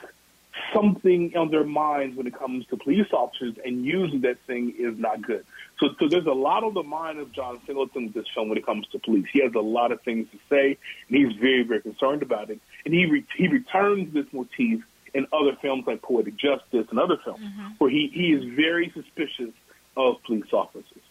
something 0.75 1.33
on 1.37 1.51
their 1.51 1.65
minds 1.65 2.17
when 2.17 2.27
it 2.27 2.39
comes 2.39 2.67
to 2.67 2.77
police 2.77 3.07
officers, 3.13 3.55
and 3.65 3.85
using 3.85 4.21
that 4.21 4.37
thing 4.47 4.75
is 4.79 4.99
not 4.99 5.23
good. 5.23 5.45
So, 5.79 5.89
so 5.99 6.09
there's 6.09 6.27
a 6.27 6.33
lot 6.33 6.65
on 6.65 6.75
the 6.75 6.83
mind 6.83 7.19
of 7.19 7.33
John 7.33 7.61
Singleton 7.67 8.07
with 8.07 8.15
this 8.15 8.27
film 8.35 8.49
when 8.49 8.59
it 8.59 8.67
comes 8.67 8.87
to 8.93 8.99
police. 8.99 9.27
He 9.33 9.43
has 9.43 9.55
a 9.55 9.61
lot 9.61 9.91
of 9.91 10.03
things 10.03 10.29
to 10.33 10.39
say, 10.49 10.77
and 11.09 11.17
he's 11.17 11.37
very, 11.41 11.63
very 11.63 11.81
concerned 11.81 12.23
about 12.23 12.51
it. 12.51 12.61
And 12.85 12.93
he 12.93 13.07
re- 13.07 13.25
he 13.37 13.49
returns 13.49 14.13
this 14.13 14.27
motif 14.33 14.83
in 15.15 15.27
other 15.33 15.57
films 15.61 15.85
like 15.87 16.03
Poetic 16.03 16.37
Justice 16.37 16.87
and 16.91 16.99
other 16.99 17.17
films, 17.25 17.41
mm-hmm. 17.41 17.73
where 17.79 17.91
he, 17.91 18.11
he 18.13 18.33
is 18.33 18.45
very 18.55 18.91
suspicious 18.95 19.53
of 19.97 20.23
police 20.25 20.53
officers 20.53 21.03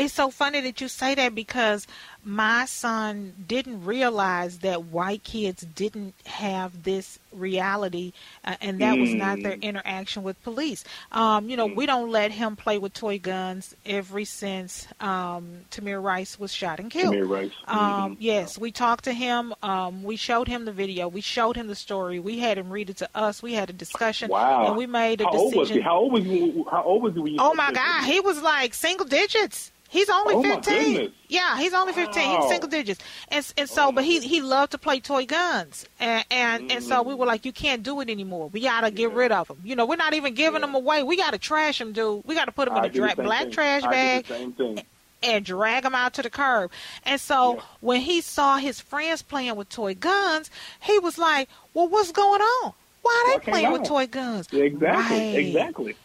it's 0.00 0.14
so 0.14 0.30
funny 0.30 0.60
that 0.62 0.80
you 0.80 0.88
say 0.88 1.14
that 1.14 1.34
because 1.34 1.86
my 2.24 2.64
son 2.64 3.34
didn't 3.46 3.84
realize 3.84 4.60
that 4.60 4.84
white 4.84 5.22
kids 5.24 5.62
didn't 5.74 6.14
have 6.24 6.84
this 6.84 7.18
reality, 7.32 8.12
uh, 8.44 8.56
and 8.60 8.80
that 8.80 8.96
mm. 8.96 9.00
was 9.02 9.14
not 9.14 9.42
their 9.42 9.56
mm. 9.56 9.62
interaction 9.62 10.22
with 10.22 10.42
police. 10.42 10.84
Um, 11.12 11.48
you 11.48 11.56
know, 11.56 11.68
mm. 11.68 11.76
we 11.76 11.86
don't 11.86 12.10
let 12.10 12.30
him 12.32 12.56
play 12.56 12.78
with 12.78 12.92
toy 12.92 13.18
guns 13.18 13.74
ever 13.86 14.24
since 14.24 14.86
um, 15.00 15.60
Tamir 15.70 16.02
Rice 16.02 16.38
was 16.38 16.52
shot 16.52 16.80
and 16.80 16.90
killed. 16.90 17.14
Tamir 17.14 17.28
Rice. 17.28 17.52
Um, 17.66 17.78
mm-hmm. 17.78 18.14
Yes, 18.18 18.58
we 18.58 18.72
talked 18.72 19.04
to 19.04 19.12
him. 19.12 19.54
Um, 19.62 20.02
we 20.02 20.16
showed 20.16 20.48
him 20.48 20.64
the 20.64 20.72
video. 20.72 21.08
We 21.08 21.20
showed 21.20 21.56
him 21.56 21.66
the 21.66 21.74
story. 21.74 22.18
We 22.18 22.38
had 22.38 22.58
him 22.58 22.70
read 22.70 22.90
it 22.90 22.98
to 22.98 23.08
us. 23.14 23.42
We 23.42 23.54
had 23.54 23.70
a 23.70 23.74
discussion. 23.74 24.30
Wow. 24.30 24.66
And 24.66 24.76
we 24.76 24.86
made 24.86 25.20
a 25.20 25.24
how 25.24 25.32
decision. 25.32 25.50
Old 25.50 25.56
was 25.56 25.70
he? 25.70 25.80
How 25.80 25.96
old 25.96 26.12
was 26.12 26.24
he? 26.24 26.64
How 26.70 26.82
old 26.82 27.02
was 27.02 27.14
he? 27.14 27.36
oh 27.38 27.54
my 27.54 27.72
God, 27.72 28.04
he 28.04 28.20
was 28.20 28.40
like 28.42 28.74
single 28.74 29.06
digits. 29.06 29.72
He's 29.90 30.08
only 30.08 30.34
oh 30.36 30.42
15. 30.42 31.12
Yeah, 31.28 31.58
he's 31.58 31.74
only 31.74 31.92
15. 31.92 32.22
Wow. 32.22 32.40
He's 32.40 32.48
single 32.48 32.68
digits. 32.68 33.00
And 33.26 33.52
and 33.58 33.68
so, 33.68 33.88
oh. 33.88 33.92
but 33.92 34.04
he 34.04 34.20
he 34.20 34.40
loved 34.40 34.70
to 34.72 34.78
play 34.78 35.00
toy 35.00 35.26
guns. 35.26 35.84
And 35.98 36.24
and, 36.30 36.70
mm. 36.70 36.76
and 36.76 36.84
so 36.84 37.02
we 37.02 37.12
were 37.20 37.26
like, 37.26 37.44
you 37.44 37.52
can't 37.52 37.82
do 37.82 38.00
it 38.00 38.10
anymore. 38.10 38.48
We 38.48 38.62
got 38.62 38.80
to 38.80 38.90
get 38.90 39.12
rid 39.12 39.30
of 39.30 39.46
them. 39.48 39.58
You 39.62 39.76
know, 39.76 39.86
we're 39.86 39.96
not 39.96 40.14
even 40.14 40.34
giving 40.34 40.60
yeah. 40.60 40.66
them 40.66 40.74
away. 40.74 41.04
We 41.04 41.16
got 41.16 41.32
to 41.32 41.38
trash 41.38 41.78
them, 41.78 41.92
dude. 41.92 42.24
We 42.26 42.34
got 42.34 42.46
to 42.46 42.52
put 42.52 42.68
them 42.68 42.76
in 42.78 42.84
a 42.84 42.88
dra- 42.88 43.14
black 43.14 43.44
thing. 43.44 43.52
trash 43.52 43.82
bag. 43.82 44.84
And 45.22 45.44
drag 45.44 45.82
them 45.82 45.94
out 45.94 46.14
to 46.14 46.22
the 46.22 46.30
curb. 46.30 46.70
And 47.04 47.20
so 47.20 47.56
yeah. 47.56 47.60
when 47.80 48.00
he 48.00 48.22
saw 48.22 48.56
his 48.56 48.80
friends 48.80 49.20
playing 49.20 49.54
with 49.54 49.68
toy 49.68 49.94
guns, 49.94 50.50
he 50.80 50.98
was 50.98 51.18
like, 51.18 51.50
"Well, 51.74 51.88
what's 51.88 52.10
going 52.10 52.40
on? 52.40 52.72
Why 53.02 53.26
are 53.26 53.38
they 53.38 53.50
playing 53.52 53.70
with 53.70 53.84
toy 53.84 54.06
guns?" 54.06 54.48
Exactly. 54.50 55.18
Right. 55.18 55.36
Exactly. 55.36 55.96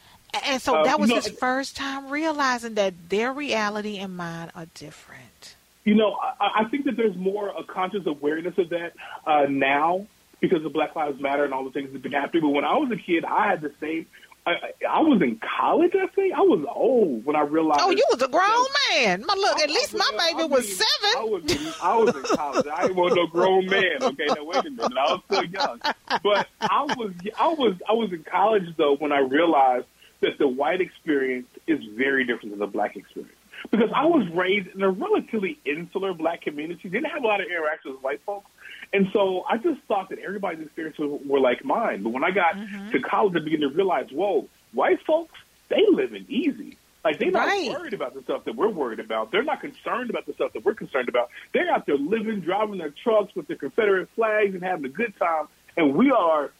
And 0.44 0.62
so 0.62 0.76
uh, 0.76 0.84
that 0.84 1.00
was 1.00 1.10
his 1.12 1.30
first 1.30 1.78
time 1.78 2.10
realizing 2.10 2.74
that 2.74 2.94
their 3.08 3.32
reality 3.32 4.00
and 4.00 4.18
mine 4.18 4.52
are 4.54 4.66
different. 4.74 5.56
You 5.86 5.96
know, 5.96 6.18
I, 6.22 6.64
I 6.64 6.64
think 6.66 6.84
that 6.84 6.98
there's 6.98 7.16
more 7.16 7.50
a 7.58 7.64
conscious 7.64 8.06
awareness 8.06 8.58
of 8.58 8.70
that 8.70 8.94
uh, 9.26 9.46
now 9.48 10.08
because 10.40 10.64
of 10.66 10.74
Black 10.74 10.96
Lives 10.96 11.20
Matter 11.22 11.44
and 11.44 11.54
all 11.54 11.64
the 11.64 11.72
things 11.72 11.88
that 11.88 11.94
have 11.94 12.02
been 12.02 12.12
happening. 12.12 12.44
But 12.44 12.50
when 12.50 12.66
I 12.66 12.78
was 12.78 12.92
a 12.92 12.98
kid, 12.98 13.26
I 13.26 13.48
had 13.50 13.62
the 13.62 13.72
same. 13.80 14.06
I, 14.48 14.74
I 14.88 15.00
was 15.00 15.22
in 15.24 15.40
college. 15.58 15.94
I 15.96 16.06
think 16.08 16.34
I 16.36 16.42
was 16.42 16.64
old 16.70 17.26
when 17.26 17.36
I 17.36 17.42
realized. 17.42 17.82
Oh, 17.84 17.90
you 17.90 18.06
was 18.12 18.22
a 18.22 18.28
grown 18.28 18.68
man. 18.92 19.26
My 19.26 19.34
look, 19.34 19.60
at 19.60 19.70
least 19.70 19.96
my 19.96 20.08
baby 20.12 20.44
I 20.44 20.46
was 20.46 20.68
seven. 20.70 21.18
I 21.18 21.24
was, 21.24 21.78
I 21.82 21.98
was 21.98 22.16
in 22.16 22.38
college. 22.38 22.68
I 22.68 22.82
didn't 22.84 22.96
want 22.96 23.16
no 23.16 23.26
grown 23.26 23.66
man. 23.66 24.04
Okay, 24.04 24.26
now 24.28 24.44
wait 24.44 24.66
a 24.66 24.70
minute. 24.70 24.94
I 24.98 25.14
was 25.14 25.22
still 25.26 25.46
young, 25.46 25.80
but 26.22 26.48
I 26.62 26.84
was, 26.84 27.14
I 27.40 27.48
was, 27.48 27.74
I 27.90 27.94
was 27.94 28.12
in 28.12 28.24
college 28.24 28.68
though 28.78 28.96
when 28.98 29.12
I 29.12 29.20
realized 29.20 29.88
that 30.22 30.38
the 30.38 30.48
white 30.48 30.80
experience 30.80 31.48
is 31.66 31.80
very 31.96 32.24
different 32.24 32.52
than 32.52 32.60
the 32.60 32.68
black 32.68 32.96
experience. 32.96 33.34
Because 33.72 33.90
I 33.96 34.06
was 34.06 34.28
raised 34.30 34.68
in 34.76 34.84
a 34.84 34.92
relatively 34.92 35.58
insular 35.66 36.14
black 36.14 36.42
community, 36.42 36.88
didn't 36.88 37.10
have 37.10 37.24
a 37.24 37.28
lot 37.28 37.42
of 37.42 37.48
interactions 37.48 37.96
with 37.96 38.04
white 38.04 38.22
folks. 38.26 38.52
And 38.96 39.10
so 39.12 39.44
I 39.50 39.58
just 39.58 39.82
thought 39.90 40.08
that 40.08 40.20
everybody's 40.20 40.66
experiences 40.66 41.20
were 41.28 41.42
like 41.42 41.66
mine. 41.66 42.02
But 42.02 42.14
when 42.14 42.24
I 42.24 42.32
got 42.32 42.56
mm-hmm. 42.56 42.92
to 42.92 43.02
college, 43.02 43.36
I 43.36 43.44
began 43.44 43.60
to 43.60 43.68
realize, 43.68 44.08
whoa, 44.10 44.48
white 44.72 45.06
folks, 45.06 45.38
they 45.68 45.84
living 45.90 46.26
easy. 46.30 46.78
Like 47.04 47.20
they're 47.20 47.30
not 47.30 47.46
right. 47.46 47.70
worried 47.70 47.94
about 47.94 48.14
the 48.14 48.24
stuff 48.24 48.46
that 48.46 48.56
we're 48.56 48.70
worried 48.70 49.02
about. 49.02 49.34
They're 49.34 49.44
not 49.44 49.60
concerned 49.60 50.10
about 50.10 50.26
the 50.26 50.34
stuff 50.34 50.54
that 50.54 50.64
we're 50.64 50.76
concerned 50.76 51.10
about. 51.10 51.30
They're 51.54 51.70
out 51.70 51.86
there 51.86 51.98
living, 51.98 52.40
driving 52.40 52.78
their 52.78 52.94
trucks 53.04 53.36
with 53.36 53.48
their 53.48 53.58
Confederate 53.58 54.08
flags 54.16 54.54
and 54.54 54.64
having 54.64 54.86
a 54.86 54.90
good 54.90 55.14
time. 55.20 55.50
And 55.76 55.94
we 55.94 56.12
are 56.12 56.52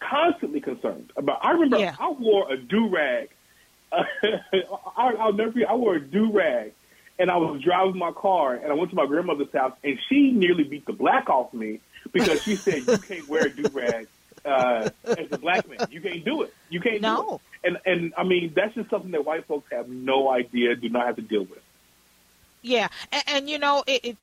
constantly 0.00 0.60
concerned 0.60 1.10
about. 1.16 1.38
I 1.42 1.52
remember 1.52 1.78
yeah. 1.78 1.96
I 1.98 2.10
wore 2.10 2.52
a 2.52 2.58
do 2.58 2.90
rag. 2.90 3.30
I'll 4.94 5.32
never 5.32 5.52
forget. 5.52 5.70
I 5.70 5.74
wore 5.74 5.94
a 5.94 6.00
do 6.00 6.30
rag, 6.30 6.74
and 7.18 7.30
I 7.30 7.36
was 7.36 7.60
driving 7.62 7.98
my 7.98 8.12
car, 8.12 8.54
and 8.54 8.70
I 8.70 8.74
went 8.74 8.90
to 8.90 8.96
my 8.96 9.06
grandmother's 9.06 9.52
house, 9.52 9.72
and 9.82 9.98
she 10.08 10.30
nearly 10.30 10.64
beat 10.64 10.86
the 10.86 10.92
black 10.92 11.28
off 11.28 11.52
me 11.52 11.80
because 12.12 12.42
she 12.42 12.56
said 12.56 12.86
you 12.86 12.98
can't 12.98 13.28
wear 13.28 13.46
a 13.46 13.50
do 13.50 13.64
rag 13.72 14.06
uh, 14.44 14.90
as 15.04 15.26
a 15.30 15.38
black 15.38 15.68
man. 15.68 15.86
You 15.90 16.00
can't 16.00 16.24
do 16.24 16.42
it. 16.42 16.54
You 16.70 16.80
can't 16.80 17.00
no. 17.00 17.16
do 17.16 17.34
it. 17.34 17.40
And 17.64 17.78
and 17.84 18.14
I 18.16 18.24
mean 18.24 18.52
that's 18.54 18.74
just 18.74 18.90
something 18.90 19.10
that 19.12 19.24
white 19.24 19.46
folks 19.46 19.70
have 19.72 19.88
no 19.88 20.30
idea, 20.30 20.76
do 20.76 20.88
not 20.88 21.06
have 21.06 21.16
to 21.16 21.22
deal 21.22 21.42
with. 21.44 21.58
Yeah, 22.62 22.88
and, 23.12 23.22
and 23.26 23.50
you 23.50 23.58
know 23.58 23.84
it, 23.86 24.04
it 24.04 24.16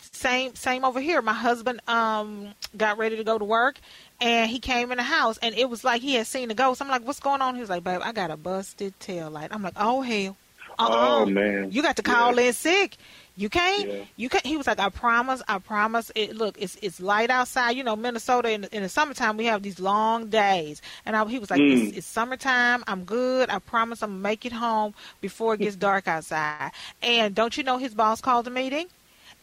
same 0.00 0.54
same 0.54 0.84
over 0.84 1.00
here. 1.00 1.20
My 1.22 1.32
husband 1.32 1.80
um 1.88 2.54
got 2.76 2.98
ready 2.98 3.16
to 3.16 3.24
go 3.24 3.38
to 3.38 3.44
work 3.44 3.80
and 4.20 4.50
he 4.50 4.60
came 4.60 4.92
in 4.92 4.98
the 4.98 5.04
house 5.04 5.38
and 5.38 5.54
it 5.54 5.68
was 5.68 5.84
like 5.84 6.02
he 6.02 6.14
had 6.14 6.26
seen 6.26 6.50
a 6.50 6.54
ghost. 6.54 6.80
I'm 6.80 6.88
like, 6.88 7.04
What's 7.04 7.20
going 7.20 7.42
on? 7.42 7.54
He 7.54 7.60
was 7.60 7.70
like, 7.70 7.84
Babe, 7.84 8.00
I 8.02 8.12
got 8.12 8.30
a 8.30 8.36
busted 8.36 8.98
tail 9.00 9.30
light. 9.30 9.50
I'm 9.52 9.62
like, 9.62 9.74
Oh 9.76 10.02
hell. 10.02 10.36
Uh-uh. 10.78 11.22
Oh 11.22 11.26
man. 11.26 11.70
You 11.70 11.82
got 11.82 11.96
to 11.96 12.02
call 12.02 12.36
yeah. 12.36 12.48
in 12.48 12.52
sick. 12.52 12.96
You 13.36 13.48
can't. 13.48 13.88
Yeah. 13.88 14.04
You 14.16 14.28
can't. 14.28 14.44
He 14.44 14.56
was 14.56 14.66
like, 14.66 14.80
I 14.80 14.88
promise. 14.88 15.42
I 15.46 15.58
promise. 15.58 16.10
It 16.16 16.34
look, 16.34 16.56
it's 16.60 16.76
it's 16.82 17.00
light 17.00 17.30
outside. 17.30 17.72
You 17.72 17.84
know, 17.84 17.94
Minnesota 17.94 18.50
in, 18.50 18.64
in 18.72 18.82
the 18.82 18.88
summertime 18.88 19.36
we 19.36 19.46
have 19.46 19.62
these 19.62 19.78
long 19.78 20.26
days, 20.26 20.82
and 21.06 21.14
I, 21.14 21.24
he 21.26 21.38
was 21.38 21.48
like, 21.48 21.60
mm. 21.60 21.88
it's, 21.88 21.98
it's, 21.98 22.06
summertime. 22.06 22.82
I'm 22.88 23.04
good. 23.04 23.48
I 23.48 23.60
promise. 23.60 24.02
I'm 24.02 24.10
gonna 24.10 24.20
make 24.20 24.44
it 24.44 24.52
home 24.52 24.92
before 25.20 25.54
it 25.54 25.60
gets 25.60 25.76
dark 25.88 26.08
outside. 26.08 26.72
And 27.00 27.34
don't 27.34 27.56
you 27.56 27.62
know 27.62 27.78
his 27.78 27.94
boss 27.94 28.20
called 28.20 28.48
a 28.48 28.50
meeting? 28.50 28.88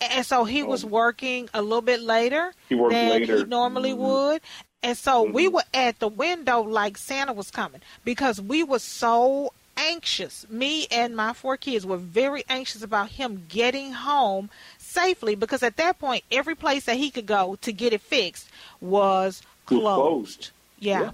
And 0.02 0.26
so 0.26 0.44
he 0.44 0.62
was 0.62 0.84
oh. 0.84 0.88
working 0.88 1.50
a 1.54 1.62
little 1.62 1.82
bit 1.82 2.02
later 2.02 2.54
he 2.68 2.76
than 2.76 3.10
later. 3.10 3.38
he 3.38 3.44
normally 3.46 3.92
mm-hmm. 3.92 4.02
would. 4.02 4.42
And 4.84 4.98
so 4.98 5.24
mm-hmm. 5.24 5.34
we 5.34 5.48
were 5.48 5.64
at 5.74 6.00
the 6.00 6.10
window 6.10 6.62
like 6.62 6.98
Santa 6.98 7.32
was 7.32 7.50
coming 7.50 7.82
because 8.04 8.42
we 8.42 8.64
were 8.64 8.80
so 8.80 9.54
anxious. 9.78 10.46
Me 10.50 10.88
and 10.92 11.16
my 11.16 11.34
four 11.34 11.58
kids 11.58 11.86
were 11.86 11.98
very 11.98 12.44
anxious 12.50 12.84
about 12.84 13.10
him 13.10 13.46
getting 13.48 13.94
home 13.94 14.50
safely 14.78 15.36
because 15.36 15.64
at 15.64 15.78
that 15.78 16.00
point, 16.00 16.24
every 16.32 16.56
place 16.56 16.86
that 16.86 16.98
he 16.98 17.10
could 17.10 17.26
go 17.26 17.58
to 17.62 17.72
get 17.72 17.94
it 17.94 18.02
fixed 18.02 18.50
was 18.82 19.42
closed. 19.66 19.84
closed. 19.84 20.52
Yeah. 20.80 21.12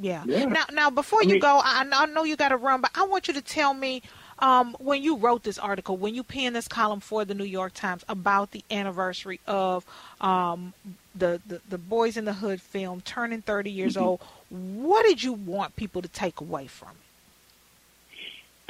yeah. 0.00 0.24
yeah. 0.26 0.44
Now, 0.44 0.64
now 0.72 0.90
before 0.90 1.20
I 1.20 1.22
you 1.22 1.32
mean, 1.32 1.40
go, 1.40 1.60
I, 1.62 1.86
I 1.90 2.06
know 2.06 2.24
you 2.24 2.36
got 2.36 2.50
to 2.50 2.56
run, 2.56 2.80
but 2.80 2.90
I 2.94 3.04
want 3.04 3.28
you 3.28 3.34
to 3.34 3.42
tell 3.42 3.74
me 3.74 4.02
um, 4.38 4.76
when 4.78 5.02
you 5.02 5.16
wrote 5.16 5.42
this 5.42 5.58
article, 5.58 5.96
when 5.96 6.14
you 6.14 6.22
penned 6.22 6.56
this 6.56 6.68
column 6.68 7.00
for 7.00 7.24
the 7.24 7.34
New 7.34 7.44
York 7.44 7.72
Times 7.74 8.04
about 8.08 8.50
the 8.50 8.64
anniversary 8.70 9.40
of 9.46 9.84
um, 10.20 10.74
the, 11.14 11.40
the, 11.46 11.60
the 11.68 11.78
Boyz 11.78 12.16
n 12.16 12.24
the 12.24 12.32
Hood 12.32 12.60
film 12.60 13.00
turning 13.00 13.42
30 13.42 13.70
years 13.70 13.94
mm-hmm. 13.94 14.04
old, 14.04 14.20
what 14.50 15.04
did 15.04 15.22
you 15.22 15.32
want 15.32 15.76
people 15.76 16.02
to 16.02 16.08
take 16.08 16.40
away 16.40 16.66
from 16.66 16.90
it? 16.90 17.03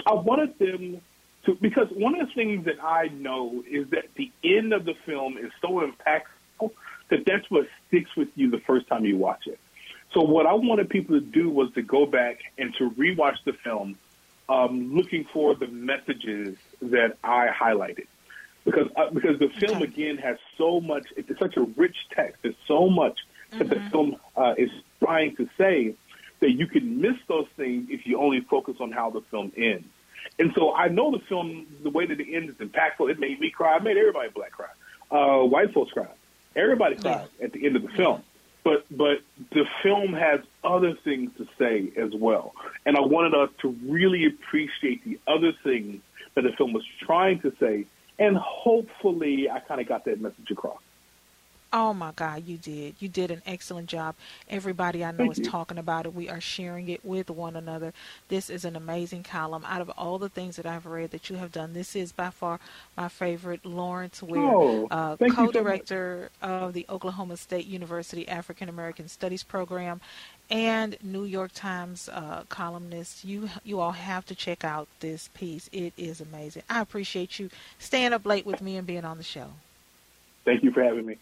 I 0.06 0.14
wanted 0.14 0.58
them 0.58 1.00
to 1.46 1.54
because 1.60 1.88
one 1.92 2.20
of 2.20 2.28
the 2.28 2.34
things 2.34 2.64
that 2.66 2.82
I 2.82 3.08
know 3.08 3.62
is 3.68 3.88
that 3.90 4.06
the 4.16 4.30
end 4.42 4.72
of 4.72 4.84
the 4.84 4.94
film 5.06 5.36
is 5.38 5.50
so 5.60 5.80
impactful 5.80 6.70
that 7.10 7.24
that's 7.26 7.50
what 7.50 7.66
sticks 7.88 8.10
with 8.16 8.28
you 8.34 8.50
the 8.50 8.60
first 8.60 8.86
time 8.88 9.04
you 9.04 9.16
watch 9.16 9.46
it. 9.46 9.58
So 10.12 10.22
what 10.22 10.46
I 10.46 10.54
wanted 10.54 10.88
people 10.88 11.18
to 11.18 11.24
do 11.24 11.50
was 11.50 11.72
to 11.74 11.82
go 11.82 12.06
back 12.06 12.38
and 12.56 12.74
to 12.76 12.90
rewatch 12.90 13.36
the 13.44 13.52
film, 13.52 13.98
um, 14.48 14.94
looking 14.94 15.24
for 15.32 15.54
the 15.54 15.66
messages 15.66 16.56
that 16.80 17.16
I 17.24 17.48
highlighted, 17.48 18.06
because 18.64 18.88
uh, 18.96 19.10
because 19.10 19.38
the 19.38 19.48
film 19.48 19.82
okay. 19.82 19.84
again 19.84 20.16
has 20.18 20.36
so 20.56 20.80
much. 20.80 21.06
It's 21.16 21.38
such 21.38 21.56
a 21.56 21.62
rich 21.62 21.96
text. 22.14 22.42
There's 22.42 22.54
so 22.68 22.88
much 22.88 23.18
mm-hmm. 23.50 23.58
that 23.58 23.68
the 23.70 23.76
mm-hmm. 23.76 23.90
film 23.90 24.16
uh, 24.36 24.54
is 24.56 24.70
trying 25.00 25.36
to 25.36 25.48
say 25.58 25.96
that 26.40 26.50
you 26.52 26.66
can 26.66 27.00
miss 27.00 27.16
those 27.26 27.46
things 27.56 27.88
if 27.90 28.06
you 28.06 28.18
only 28.18 28.40
focus 28.40 28.76
on 28.80 28.92
how 28.92 29.10
the 29.10 29.22
film 29.30 29.52
ends. 29.56 29.88
And 30.38 30.52
so 30.54 30.74
I 30.74 30.88
know 30.88 31.10
the 31.10 31.20
film, 31.28 31.66
the 31.82 31.90
way 31.90 32.06
that 32.06 32.20
it 32.20 32.26
ends 32.32 32.50
is 32.50 32.56
impactful. 32.56 33.10
It 33.10 33.18
made 33.18 33.40
me 33.40 33.50
cry. 33.50 33.76
It 33.76 33.82
made 33.82 33.96
everybody 33.96 34.30
black 34.30 34.52
cry. 34.52 34.68
Uh, 35.10 35.44
white 35.44 35.72
folks 35.72 35.92
cry. 35.92 36.08
Everybody 36.56 36.96
cried 36.96 37.28
at 37.42 37.52
the 37.52 37.66
end 37.66 37.76
of 37.76 37.82
the 37.82 37.88
film. 37.88 38.22
But 38.64 38.86
but 38.90 39.18
the 39.52 39.66
film 39.82 40.14
has 40.14 40.40
other 40.64 40.94
things 41.04 41.30
to 41.36 41.46
say 41.58 41.92
as 41.96 42.14
well. 42.14 42.54
And 42.86 42.96
I 42.96 43.00
wanted 43.00 43.34
us 43.34 43.50
to 43.60 43.68
really 43.86 44.26
appreciate 44.26 45.04
the 45.04 45.20
other 45.28 45.52
things 45.62 46.00
that 46.34 46.42
the 46.42 46.52
film 46.52 46.72
was 46.72 46.84
trying 47.00 47.40
to 47.40 47.52
say. 47.60 47.86
And 48.18 48.36
hopefully 48.36 49.50
I 49.50 49.60
kind 49.60 49.80
of 49.80 49.86
got 49.86 50.04
that 50.06 50.20
message 50.20 50.50
across. 50.50 50.80
Oh 51.76 51.92
my 51.92 52.12
God, 52.12 52.46
you 52.46 52.56
did. 52.56 52.94
You 53.00 53.08
did 53.08 53.32
an 53.32 53.42
excellent 53.44 53.88
job. 53.88 54.14
Everybody 54.48 55.04
I 55.04 55.10
know 55.10 55.24
Thank 55.24 55.32
is 55.32 55.38
you. 55.40 55.44
talking 55.46 55.76
about 55.76 56.06
it. 56.06 56.14
We 56.14 56.28
are 56.28 56.40
sharing 56.40 56.88
it 56.88 57.04
with 57.04 57.30
one 57.30 57.56
another. 57.56 57.92
This 58.28 58.48
is 58.48 58.64
an 58.64 58.76
amazing 58.76 59.24
column. 59.24 59.64
Out 59.66 59.80
of 59.80 59.90
all 59.90 60.18
the 60.18 60.28
things 60.28 60.54
that 60.54 60.66
I've 60.66 60.86
read 60.86 61.10
that 61.10 61.28
you 61.28 61.34
have 61.34 61.50
done, 61.50 61.72
this 61.72 61.96
is 61.96 62.12
by 62.12 62.30
far 62.30 62.60
my 62.96 63.08
favorite. 63.08 63.66
Lawrence 63.66 64.22
Ware, 64.22 64.40
oh, 64.40 64.86
uh, 64.88 65.16
co-director 65.16 66.30
so 66.40 66.46
of 66.46 66.74
the 66.74 66.86
Oklahoma 66.88 67.36
State 67.36 67.66
University 67.66 68.28
African 68.28 68.68
American 68.68 69.08
Studies 69.08 69.42
program 69.42 70.00
and 70.50 70.96
New 71.02 71.24
York 71.24 71.50
Times 71.54 72.08
uh, 72.08 72.44
columnist. 72.48 73.24
You 73.24 73.50
you 73.64 73.80
all 73.80 73.90
have 73.90 74.24
to 74.26 74.36
check 74.36 74.62
out 74.62 74.86
this 75.00 75.28
piece. 75.34 75.68
It 75.72 75.92
is 75.96 76.20
amazing. 76.20 76.62
I 76.70 76.82
appreciate 76.82 77.40
you 77.40 77.50
staying 77.80 78.12
up 78.12 78.24
late 78.24 78.46
with 78.46 78.62
me 78.62 78.76
and 78.76 78.86
being 78.86 79.04
on 79.04 79.18
the 79.18 79.24
show. 79.24 79.48
Thank 80.44 80.62
you 80.62 80.70
for 80.70 80.84
having 80.84 81.06
me. 81.06 81.16